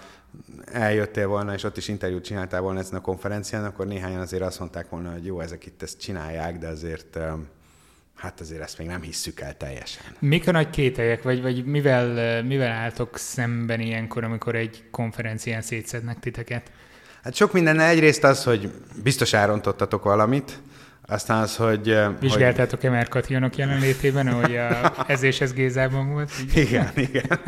eljöttél 0.72 1.26
volna, 1.26 1.54
és 1.54 1.64
ott 1.64 1.76
is 1.76 1.88
interjút 1.88 2.24
csináltál 2.24 2.60
volna 2.60 2.78
ezen 2.78 2.98
a 2.98 3.00
konferencián, 3.00 3.64
akkor 3.64 3.86
néhányan 3.86 4.20
azért 4.20 4.42
azt 4.42 4.58
mondták 4.58 4.88
volna, 4.88 5.12
hogy 5.12 5.26
jó, 5.26 5.40
ezek 5.40 5.66
itt 5.66 5.82
ezt 5.82 6.00
csinálják, 6.00 6.58
de 6.58 6.68
azért 6.68 7.18
hát 8.24 8.40
azért 8.40 8.60
ezt 8.60 8.78
még 8.78 8.86
nem 8.86 9.02
hisszük 9.02 9.40
el 9.40 9.56
teljesen. 9.56 10.02
Mik 10.18 10.48
a 10.48 10.50
nagy 10.50 10.70
kételyek, 10.70 11.22
vagy, 11.22 11.42
vagy 11.42 11.64
mivel, 11.64 12.42
mivel 12.42 12.70
álltok 12.70 13.18
szemben 13.18 13.80
ilyenkor, 13.80 14.24
amikor 14.24 14.54
egy 14.54 14.84
konferencián 14.90 15.62
szétszednek 15.62 16.20
titeket? 16.20 16.70
Hát 17.22 17.34
sok 17.34 17.52
minden. 17.52 17.80
Egyrészt 17.80 18.24
az, 18.24 18.44
hogy 18.44 18.72
biztos 19.02 19.32
elrontottatok 19.32 20.04
valamit, 20.04 20.58
aztán 21.06 21.42
az, 21.42 21.56
hogy... 21.56 21.98
Vizsgáltátok-e 22.20 22.90
Merkationok 22.90 23.56
jelenlétében, 23.56 24.26
ahogy 24.26 24.56
a 24.56 25.04
ez 25.06 25.22
és 25.22 25.40
ez 25.40 25.52
Gézában 25.52 26.12
volt? 26.12 26.30
Igen, 26.54 26.90
igen. 26.94 27.40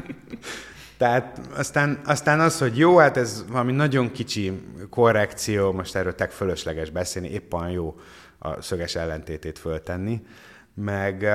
Tehát 0.97 1.41
aztán, 1.57 2.01
aztán 2.05 2.41
az, 2.41 2.59
hogy 2.59 2.79
jó, 2.79 2.97
hát 2.97 3.17
ez 3.17 3.45
valami 3.49 3.73
nagyon 3.73 4.12
kicsi 4.12 4.53
korrekció, 4.91 5.73
most 5.73 5.97
erről 5.97 6.15
tech 6.15 6.33
fölösleges 6.33 6.91
beszélni, 6.91 7.31
éppen 7.31 7.71
jó 7.71 8.01
a 8.39 8.62
szöges 8.62 8.95
ellentétét 8.95 9.59
föltenni, 9.59 10.23
meg, 10.77 11.29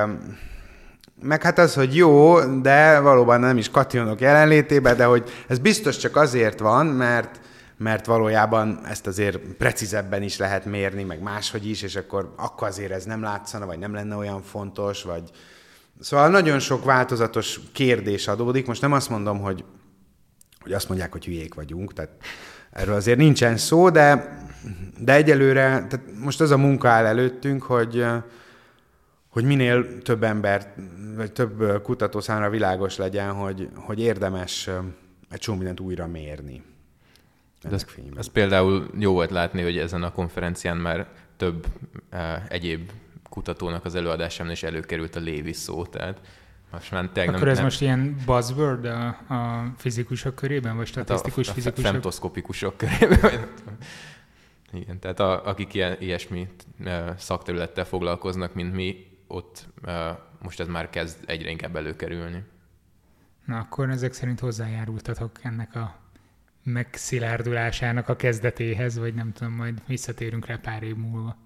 meg 1.22 1.44
hát 1.44 1.60
az, 1.60 1.74
hogy 1.74 1.96
jó, 1.96 2.40
de 2.62 3.00
valóban 3.00 3.40
nem 3.40 3.58
is 3.58 3.70
kationok 3.70 4.22
jelenlétében, 4.22 4.98
de 4.98 5.06
hogy 5.06 5.32
ez 5.48 5.60
biztos 5.60 5.98
csak 5.98 6.16
azért 6.16 6.60
van, 6.60 6.86
mert 6.86 7.40
mert 7.78 8.06
valójában 8.06 8.80
ezt 8.86 9.08
azért 9.08 9.38
precízebben 9.38 10.22
is 10.22 10.38
lehet 10.38 10.66
mérni, 10.66 11.04
meg 11.04 11.22
máshogy 11.22 11.70
is, 11.70 11.82
és 11.82 11.96
akkor, 11.96 12.34
akkor 12.38 12.68
azért 12.68 12.92
ez 12.92 13.06
nem 13.06 13.22
látszana, 13.22 13.66
vagy 13.66 13.80
nem 13.80 13.94
lenne 13.94 14.16
olyan 14.16 14.42
fontos, 14.42 15.04
vagy... 15.04 15.30
Szóval 16.00 16.30
nagyon 16.30 16.60
sok 16.60 16.86
változatos 16.86 17.60
kérdés 17.74 18.28
adódik. 18.28 18.68
Most 18.68 18.82
nem 18.82 18.92
azt 18.92 19.10
mondom, 19.10 19.40
hogy, 19.40 19.64
hogy 20.60 20.74
azt 20.74 20.88
mondják, 20.88 21.12
hogy 21.12 21.26
hülyék 21.26 21.54
vagyunk, 21.54 21.94
tehát 21.94 22.12
erről 22.72 22.96
azért 22.96 23.18
nincsen 23.18 23.58
szó, 23.58 23.90
de, 23.90 24.38
de 25.00 25.14
egyelőre, 25.14 25.64
tehát 25.64 26.02
most 26.24 26.42
az 26.42 26.52
a 26.52 26.58
munka 26.58 26.90
áll 26.90 27.06
előttünk, 27.06 27.64
hogy, 27.64 28.06
hogy 29.32 29.44
minél 29.44 30.02
több 30.02 30.24
ember, 30.24 30.74
vagy 31.16 31.32
több 31.32 31.82
kutató 31.82 32.20
számára 32.20 32.50
világos 32.50 32.98
legyen, 32.98 33.34
hogy, 33.34 33.70
hogy 33.76 34.00
érdemes 34.00 34.70
egy 35.30 35.40
csomó 35.40 35.58
mindent 35.58 35.80
újra 35.80 36.08
mérni. 36.08 36.64
De 37.62 37.70
ez, 37.70 37.86
ez 38.18 38.28
például 38.28 38.90
jó 39.00 39.14
volt 39.14 39.32
látni, 39.32 39.62
hogy 39.62 39.78
ezen 39.78 40.04
a 40.04 40.12
konferencián 40.12 40.78
már 40.78 41.08
több 41.38 41.66
uh, 42.12 42.20
egyéb 42.48 42.92
kutatónak 43.30 43.86
az 43.86 43.96
előadásán 43.96 44.52
is 44.52 44.64
előkerült 44.64 45.16
a 45.16 45.20
Lévi 45.20 45.54
szó, 45.54 45.86
tehát 45.86 46.22
most 46.72 46.92
már 46.92 47.10
tényleg 47.14 47.34
Akkor 47.34 47.42
nem, 47.42 47.50
ez 47.50 47.56
nem... 47.56 47.66
most 47.66 47.82
ilyen 47.82 48.16
buzzword 48.26 48.86
a, 48.86 49.08
a 49.08 49.72
fizikusok 49.78 50.36
körében, 50.36 50.76
vagy 50.76 50.88
statisztikus 50.88 51.48
hát 51.48 51.56
a, 51.56 51.60
a 51.60 51.62
fizikusok? 51.62 51.90
A 51.90 51.92
femtoszkopikusok 51.92 52.78
körében. 52.78 53.48
Igen, 54.74 55.00
tehát 55.00 55.20
a, 55.20 55.46
akik 55.46 55.74
ilyen, 55.74 55.96
ilyesmi 56.00 56.48
szakterülettel 57.18 57.86
foglalkoznak, 57.86 58.54
mint 58.54 58.74
mi, 58.74 59.11
ott 59.32 59.68
most 60.42 60.60
ez 60.60 60.68
már 60.68 60.90
kezd 60.90 61.18
egyre 61.26 61.50
inkább 61.50 61.76
előkerülni. 61.76 62.44
Na 63.46 63.58
akkor 63.58 63.90
ezek 63.90 64.14
szerint 64.14 64.40
hozzájárultatok 64.40 65.40
ennek 65.44 65.76
a 65.76 66.00
megszilárdulásának 66.64 68.10
a 68.10 68.16
kezdetéhez, 68.16 68.98
vagy 68.98 69.14
nem 69.14 69.32
tudom, 69.34 69.54
majd 69.54 69.82
visszatérünk 69.88 70.46
rá 70.46 70.56
pár 70.56 70.84
év 70.84 70.96
múlva. 70.96 71.38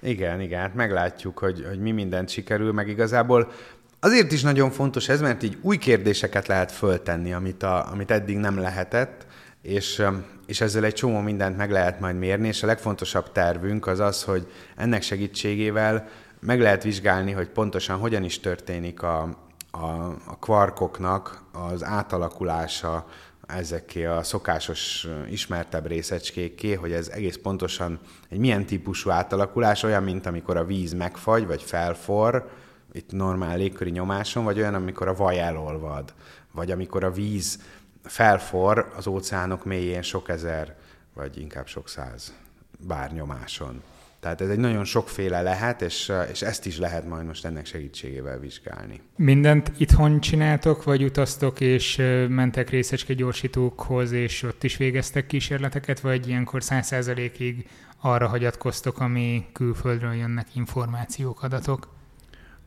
Igen, 0.00 0.40
igen, 0.40 0.60
hát 0.60 0.74
meglátjuk, 0.74 1.38
hogy, 1.38 1.64
hogy 1.68 1.78
mi 1.78 1.90
mindent 1.90 2.28
sikerül, 2.28 2.72
meg 2.72 2.88
igazából 2.88 3.52
azért 4.00 4.32
is 4.32 4.42
nagyon 4.42 4.70
fontos 4.70 5.08
ez, 5.08 5.20
mert 5.20 5.42
így 5.42 5.58
új 5.60 5.76
kérdéseket 5.76 6.46
lehet 6.46 6.72
föltenni, 6.72 7.32
amit, 7.32 7.62
a, 7.62 7.90
amit 7.90 8.10
eddig 8.10 8.36
nem 8.36 8.58
lehetett, 8.58 9.26
és, 9.62 10.02
és 10.46 10.60
ezzel 10.60 10.84
egy 10.84 10.94
csomó 10.94 11.20
mindent 11.20 11.56
meg 11.56 11.70
lehet 11.70 12.00
majd 12.00 12.18
mérni, 12.18 12.48
és 12.48 12.62
a 12.62 12.66
legfontosabb 12.66 13.32
tervünk 13.32 13.86
az 13.86 14.00
az, 14.00 14.22
hogy 14.22 14.52
ennek 14.76 15.02
segítségével 15.02 16.08
meg 16.46 16.60
lehet 16.60 16.82
vizsgálni, 16.82 17.32
hogy 17.32 17.48
pontosan 17.48 17.98
hogyan 17.98 18.24
is 18.24 18.40
történik 18.40 19.02
a, 19.02 19.22
a, 19.70 19.86
a 20.26 20.38
kvarkoknak 20.40 21.42
az 21.52 21.84
átalakulása 21.84 23.06
ezekké 23.46 24.04
a 24.04 24.22
szokásos, 24.22 25.08
ismertebb 25.30 25.86
részecskékké, 25.86 26.74
hogy 26.74 26.92
ez 26.92 27.08
egész 27.08 27.36
pontosan 27.36 28.00
egy 28.28 28.38
milyen 28.38 28.66
típusú 28.66 29.10
átalakulás, 29.10 29.82
olyan, 29.82 30.02
mint 30.02 30.26
amikor 30.26 30.56
a 30.56 30.64
víz 30.64 30.92
megfagy, 30.92 31.46
vagy 31.46 31.62
felfor, 31.62 32.50
itt 32.92 33.12
normál 33.12 33.56
légköri 33.56 33.90
nyomáson, 33.90 34.44
vagy 34.44 34.58
olyan, 34.58 34.74
amikor 34.74 35.08
a 35.08 35.14
vaj 35.14 35.40
elolvad, 35.40 36.14
vagy 36.52 36.70
amikor 36.70 37.04
a 37.04 37.10
víz 37.10 37.58
felfor 38.02 38.92
az 38.96 39.06
óceánok 39.06 39.64
mélyén 39.64 40.02
sok 40.02 40.28
ezer, 40.28 40.76
vagy 41.14 41.38
inkább 41.38 41.66
sok 41.66 41.88
száz 41.88 42.32
bár 42.78 43.12
nyomáson. 43.12 43.82
Tehát 44.22 44.40
ez 44.40 44.48
egy 44.48 44.58
nagyon 44.58 44.84
sokféle 44.84 45.42
lehet, 45.42 45.82
és, 45.82 46.12
és 46.32 46.42
ezt 46.42 46.66
is 46.66 46.78
lehet 46.78 47.08
majd 47.08 47.26
most 47.26 47.44
ennek 47.44 47.66
segítségével 47.66 48.38
vizsgálni. 48.38 49.00
Mindent 49.16 49.72
itthon 49.76 50.20
csináltok, 50.20 50.84
vagy 50.84 51.04
utaztok 51.04 51.60
és 51.60 51.96
mentek 52.28 52.70
részecske 52.70 53.14
gyorsítókhoz, 53.14 54.12
és 54.12 54.42
ott 54.42 54.64
is 54.64 54.76
végeztek 54.76 55.26
kísérleteket, 55.26 56.00
vagy 56.00 56.28
ilyenkor 56.28 56.62
száz 56.62 56.86
százalékig 56.86 57.68
arra 58.00 58.28
hagyatkoztok, 58.28 59.00
ami 59.00 59.46
külföldről 59.52 60.14
jönnek 60.14 60.46
információk, 60.54 61.42
adatok? 61.42 61.88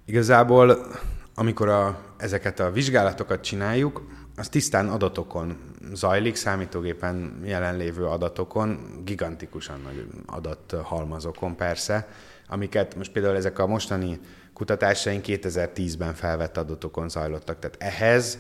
Igazából, 0.05 0.87
amikor 1.35 1.69
a, 1.69 1.99
ezeket 2.17 2.59
a 2.59 2.71
vizsgálatokat 2.71 3.41
csináljuk, 3.41 4.07
az 4.35 4.49
tisztán 4.49 4.89
adatokon 4.89 5.57
zajlik, 5.93 6.35
számítógépen 6.35 7.41
jelenlévő 7.43 8.05
adatokon, 8.05 9.01
gigantikusan 9.05 9.81
nagy 9.83 10.07
adathalmazokon 10.25 11.55
persze, 11.55 12.07
amiket 12.47 12.95
most 12.95 13.11
például 13.11 13.35
ezek 13.35 13.59
a 13.59 13.67
mostani 13.67 14.19
kutatásaink 14.53 15.23
2010-ben 15.27 16.13
felvett 16.13 16.57
adatokon 16.57 17.09
zajlottak. 17.09 17.59
Tehát 17.59 17.77
ehhez 17.79 18.39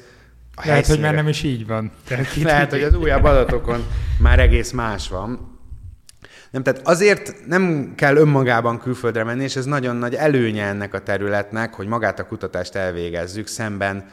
a 0.55 0.61
Lehet, 0.61 0.73
helyszínre... 0.73 1.01
hogy 1.01 1.01
már 1.01 1.23
nem 1.23 1.27
is 1.27 1.43
így 1.43 1.67
van. 1.67 1.91
Tehát 2.07 2.35
Lehet, 2.35 2.71
hogy 2.71 2.83
az 2.83 2.95
újabb 2.95 3.23
adatokon 3.23 3.83
már 4.19 4.39
egész 4.39 4.71
más 4.71 5.09
van. 5.09 5.53
Nem, 6.51 6.63
tehát 6.63 6.87
azért 6.87 7.45
nem 7.47 7.93
kell 7.95 8.15
önmagában 8.15 8.79
külföldre 8.79 9.23
menni, 9.23 9.43
és 9.43 9.55
ez 9.55 9.65
nagyon 9.65 9.95
nagy 9.95 10.15
előnye 10.15 10.65
ennek 10.65 10.93
a 10.93 11.03
területnek, 11.03 11.73
hogy 11.73 11.87
magát 11.87 12.19
a 12.19 12.25
kutatást 12.25 12.75
elvégezzük 12.75 13.47
szemben 13.47 14.05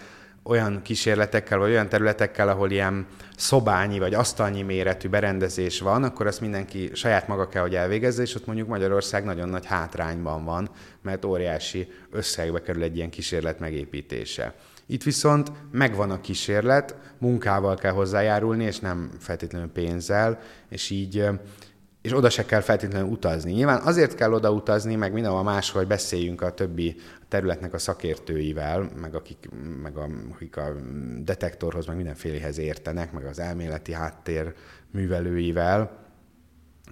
olyan 0.44 0.82
kísérletekkel, 0.82 1.58
vagy 1.58 1.70
olyan 1.70 1.88
területekkel, 1.88 2.48
ahol 2.48 2.70
ilyen 2.70 3.06
szobányi 3.36 3.98
vagy 3.98 4.14
asztalnyi 4.14 4.62
méretű 4.62 5.08
berendezés 5.08 5.80
van, 5.80 6.02
akkor 6.02 6.26
azt 6.26 6.40
mindenki 6.40 6.90
saját 6.94 7.28
maga 7.28 7.48
kell, 7.48 7.62
hogy 7.62 7.74
elvégezze, 7.74 8.22
és 8.22 8.34
ott 8.34 8.46
mondjuk 8.46 8.68
Magyarország 8.68 9.24
nagyon 9.24 9.48
nagy 9.48 9.66
hátrányban 9.66 10.44
van, 10.44 10.70
mert 11.02 11.24
óriási 11.24 11.88
összegbe 12.10 12.60
kerül 12.60 12.82
egy 12.82 12.96
ilyen 12.96 13.10
kísérlet 13.10 13.58
megépítése. 13.58 14.54
Itt 14.86 15.02
viszont 15.02 15.52
megvan 15.70 16.10
a 16.10 16.20
kísérlet, 16.20 16.96
munkával 17.18 17.76
kell 17.76 17.92
hozzájárulni, 17.92 18.64
és 18.64 18.78
nem 18.78 19.10
feltétlenül 19.18 19.68
pénzzel, 19.68 20.40
és 20.68 20.90
így 20.90 21.28
és 22.02 22.16
oda 22.16 22.30
se 22.30 22.44
kell 22.44 22.60
feltétlenül 22.60 23.08
utazni. 23.08 23.52
Nyilván 23.52 23.80
azért 23.80 24.14
kell 24.14 24.32
oda 24.32 24.50
utazni, 24.50 24.94
meg 24.94 25.12
mindenhol 25.12 25.42
máshol, 25.42 25.84
beszéljünk 25.84 26.42
a 26.42 26.54
többi 26.54 26.96
területnek 27.28 27.74
a 27.74 27.78
szakértőivel, 27.78 28.90
meg 29.00 29.14
akik, 29.14 29.48
meg 29.82 29.96
a, 29.96 30.08
akik 30.32 30.56
a 30.56 30.72
detektorhoz, 31.18 31.86
meg 31.86 31.96
mindenfélehez 31.96 32.58
értenek, 32.58 33.12
meg 33.12 33.24
az 33.24 33.38
elméleti 33.38 33.92
háttér 33.92 34.54
művelőivel. 34.90 36.00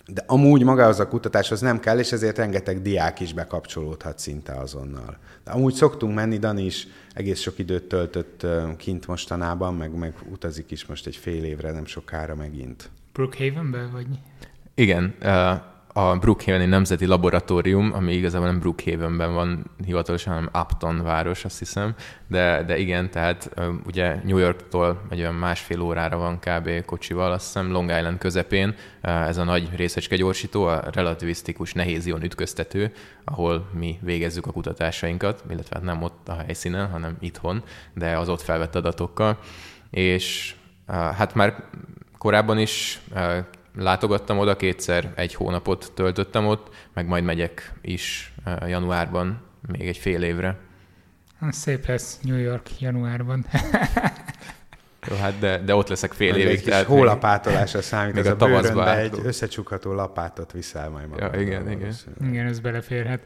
De 0.06 0.24
amúgy 0.26 0.62
magához 0.62 1.00
a 1.00 1.08
kutatáshoz 1.08 1.60
nem 1.60 1.80
kell, 1.80 1.98
és 1.98 2.12
ezért 2.12 2.38
rengeteg 2.38 2.82
diák 2.82 3.20
is 3.20 3.32
bekapcsolódhat 3.32 4.18
szinte 4.18 4.52
azonnal. 4.52 5.18
De 5.44 5.50
amúgy 5.50 5.74
szoktunk 5.74 6.14
menni, 6.14 6.38
Dani 6.38 6.64
is 6.64 6.86
egész 7.14 7.40
sok 7.40 7.58
időt 7.58 7.84
töltött 7.84 8.46
kint 8.76 9.06
mostanában, 9.06 9.74
meg, 9.74 9.94
meg 9.94 10.14
utazik 10.30 10.70
is 10.70 10.86
most 10.86 11.06
egy 11.06 11.16
fél 11.16 11.44
évre, 11.44 11.72
nem 11.72 11.86
sokára 11.86 12.34
megint. 12.34 12.90
Brookhavenbe, 13.12 13.88
vagy? 13.92 14.06
Igen, 14.80 15.14
a 15.92 16.16
Brookhaveni 16.16 16.64
Nemzeti 16.64 17.06
Laboratórium, 17.06 17.92
ami 17.94 18.12
igazából 18.12 18.46
nem 18.46 18.58
Brookhavenben 18.58 19.34
van 19.34 19.70
hivatalosan, 19.84 20.32
hanem 20.32 20.50
Upton 20.54 21.02
város, 21.02 21.44
azt 21.44 21.58
hiszem, 21.58 21.94
de, 22.26 22.62
de 22.66 22.78
igen, 22.78 23.10
tehát 23.10 23.50
ugye 23.86 24.20
New 24.24 24.36
Yorktól 24.36 25.02
egy 25.10 25.20
olyan 25.20 25.34
másfél 25.34 25.80
órára 25.80 26.16
van 26.16 26.38
kb. 26.38 26.84
kocsival, 26.84 27.32
azt 27.32 27.44
hiszem 27.44 27.70
Long 27.70 27.90
Island 27.90 28.18
közepén, 28.18 28.74
ez 29.00 29.36
a 29.36 29.44
nagy 29.44 29.68
részecske 29.76 30.16
gyorsító, 30.16 30.64
a 30.64 30.82
relativisztikus 30.92 31.72
nehézion 31.72 32.22
ütköztető, 32.22 32.92
ahol 33.24 33.68
mi 33.72 33.98
végezzük 34.02 34.46
a 34.46 34.52
kutatásainkat, 34.52 35.44
illetve 35.50 35.76
hát 35.76 35.84
nem 35.84 36.02
ott 36.02 36.28
a 36.28 36.36
helyszínen, 36.46 36.90
hanem 36.90 37.16
itthon, 37.20 37.62
de 37.94 38.18
az 38.18 38.28
ott 38.28 38.42
felvett 38.42 38.74
adatokkal, 38.74 39.38
és 39.90 40.54
hát 40.86 41.34
már 41.34 41.64
korábban 42.18 42.58
is 42.58 43.00
látogattam 43.74 44.38
oda, 44.38 44.56
kétszer 44.56 45.12
egy 45.14 45.34
hónapot 45.34 45.92
töltöttem 45.94 46.46
ott, 46.46 46.74
meg 46.94 47.06
majd 47.06 47.24
megyek 47.24 47.72
is 47.80 48.34
januárban, 48.66 49.40
még 49.68 49.88
egy 49.88 49.96
fél 49.96 50.22
évre. 50.22 50.58
Szép 51.50 51.86
lesz 51.86 52.18
New 52.22 52.38
York 52.38 52.80
januárban. 52.80 53.46
Jó, 55.08 55.16
hát 55.16 55.38
de, 55.38 55.58
de 55.58 55.74
ott 55.74 55.88
leszek 55.88 56.12
fél 56.12 56.32
Egy 56.34 56.38
évig. 56.38 56.52
Egy 56.52 56.62
kis 56.62 56.82
hólapátolásra 56.82 57.82
számít, 57.82 58.14
még 58.14 58.24
ez 58.24 58.30
a, 58.40 58.44
a 58.44 58.48
bőrönbe 58.48 58.98
egy 58.98 59.20
összecsukható 59.24 59.92
lapátot 59.92 60.52
viszel 60.52 60.88
majd 60.88 61.08
magad. 61.08 61.34
Ja, 61.34 61.40
igen, 61.40 61.70
igen. 61.70 61.94
Igen, 62.22 62.46
ez 62.46 62.60
beleférhet. 62.60 63.22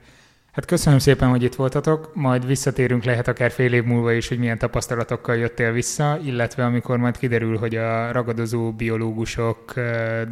Hát 0.55 0.65
köszönöm 0.65 0.99
szépen, 0.99 1.29
hogy 1.29 1.43
itt 1.43 1.55
voltatok, 1.55 2.15
majd 2.15 2.47
visszatérünk 2.47 3.05
lehet 3.05 3.29
akár 3.29 3.51
fél 3.51 3.73
év 3.73 3.85
múlva 3.85 4.13
is, 4.13 4.29
hogy 4.29 4.39
milyen 4.39 4.59
tapasztalatokkal 4.59 5.37
jöttél 5.37 5.73
vissza, 5.73 6.19
illetve 6.25 6.65
amikor 6.65 6.97
majd 6.99 7.19
kiderül, 7.19 7.59
hogy 7.59 7.77
a 7.77 8.13
ragadozó 8.13 8.73
biológusok 8.73 9.75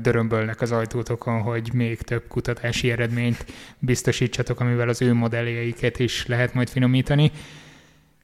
dörömbölnek 0.02 0.60
az 0.60 0.72
ajtótokon, 0.72 1.40
hogy 1.40 1.70
még 1.72 2.02
több 2.02 2.22
kutatási 2.28 2.90
eredményt 2.90 3.44
biztosítsatok, 3.78 4.60
amivel 4.60 4.88
az 4.88 5.02
ő 5.02 5.12
modelljeiket 5.12 5.98
is 5.98 6.26
lehet 6.26 6.54
majd 6.54 6.68
finomítani. 6.68 7.30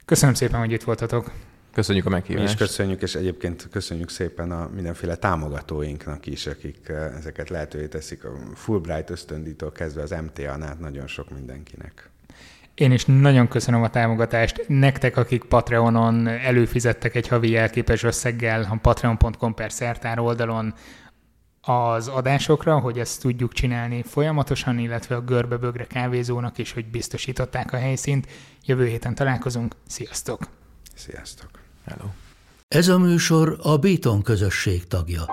Köszönöm 0.04 0.34
szépen, 0.34 0.60
hogy 0.60 0.72
itt 0.72 0.82
voltatok. 0.82 1.30
Köszönjük 1.78 2.06
a 2.06 2.10
meghívást. 2.10 2.48
És 2.48 2.54
köszönjük, 2.54 3.02
és 3.02 3.14
egyébként 3.14 3.68
köszönjük 3.70 4.10
szépen 4.10 4.50
a 4.50 4.68
mindenféle 4.74 5.16
támogatóinknak 5.16 6.26
is, 6.26 6.46
akik 6.46 6.88
ezeket 7.18 7.48
lehetővé 7.48 7.86
teszik, 7.86 8.24
a 8.24 8.30
Fulbright 8.54 9.10
ösztöndítól 9.10 9.72
kezdve 9.72 10.02
az 10.02 10.10
MTA-nál 10.10 10.76
nagyon 10.80 11.06
sok 11.06 11.30
mindenkinek. 11.30 12.10
Én 12.74 12.92
is 12.92 13.04
nagyon 13.04 13.48
köszönöm 13.48 13.82
a 13.82 13.90
támogatást. 13.90 14.64
Nektek, 14.68 15.16
akik 15.16 15.44
Patreonon 15.44 16.26
előfizettek 16.26 17.14
egy 17.14 17.28
havi 17.28 17.50
jelképes 17.50 18.02
összeggel 18.02 18.68
a 18.70 18.78
patreon.com 18.82 19.54
per 19.54 19.72
szertár 19.72 20.18
oldalon 20.18 20.74
az 21.60 22.08
adásokra, 22.08 22.78
hogy 22.78 22.98
ezt 22.98 23.20
tudjuk 23.20 23.52
csinálni 23.52 24.02
folyamatosan, 24.02 24.78
illetve 24.78 25.16
a 25.16 25.20
Görbebögre 25.20 25.84
kávézónak 25.84 26.58
is, 26.58 26.72
hogy 26.72 26.86
biztosították 26.86 27.72
a 27.72 27.76
helyszínt. 27.76 28.26
Jövő 28.64 28.86
héten 28.86 29.14
találkozunk. 29.14 29.74
Sziasztok! 29.86 30.40
Sziasztok! 30.94 31.66
Hello! 31.88 32.10
Ez 32.68 32.88
a 32.88 32.98
műsor 32.98 33.58
a 33.62 33.76
Béton 33.76 34.22
közösség 34.22 34.86
tagja. 34.86 35.24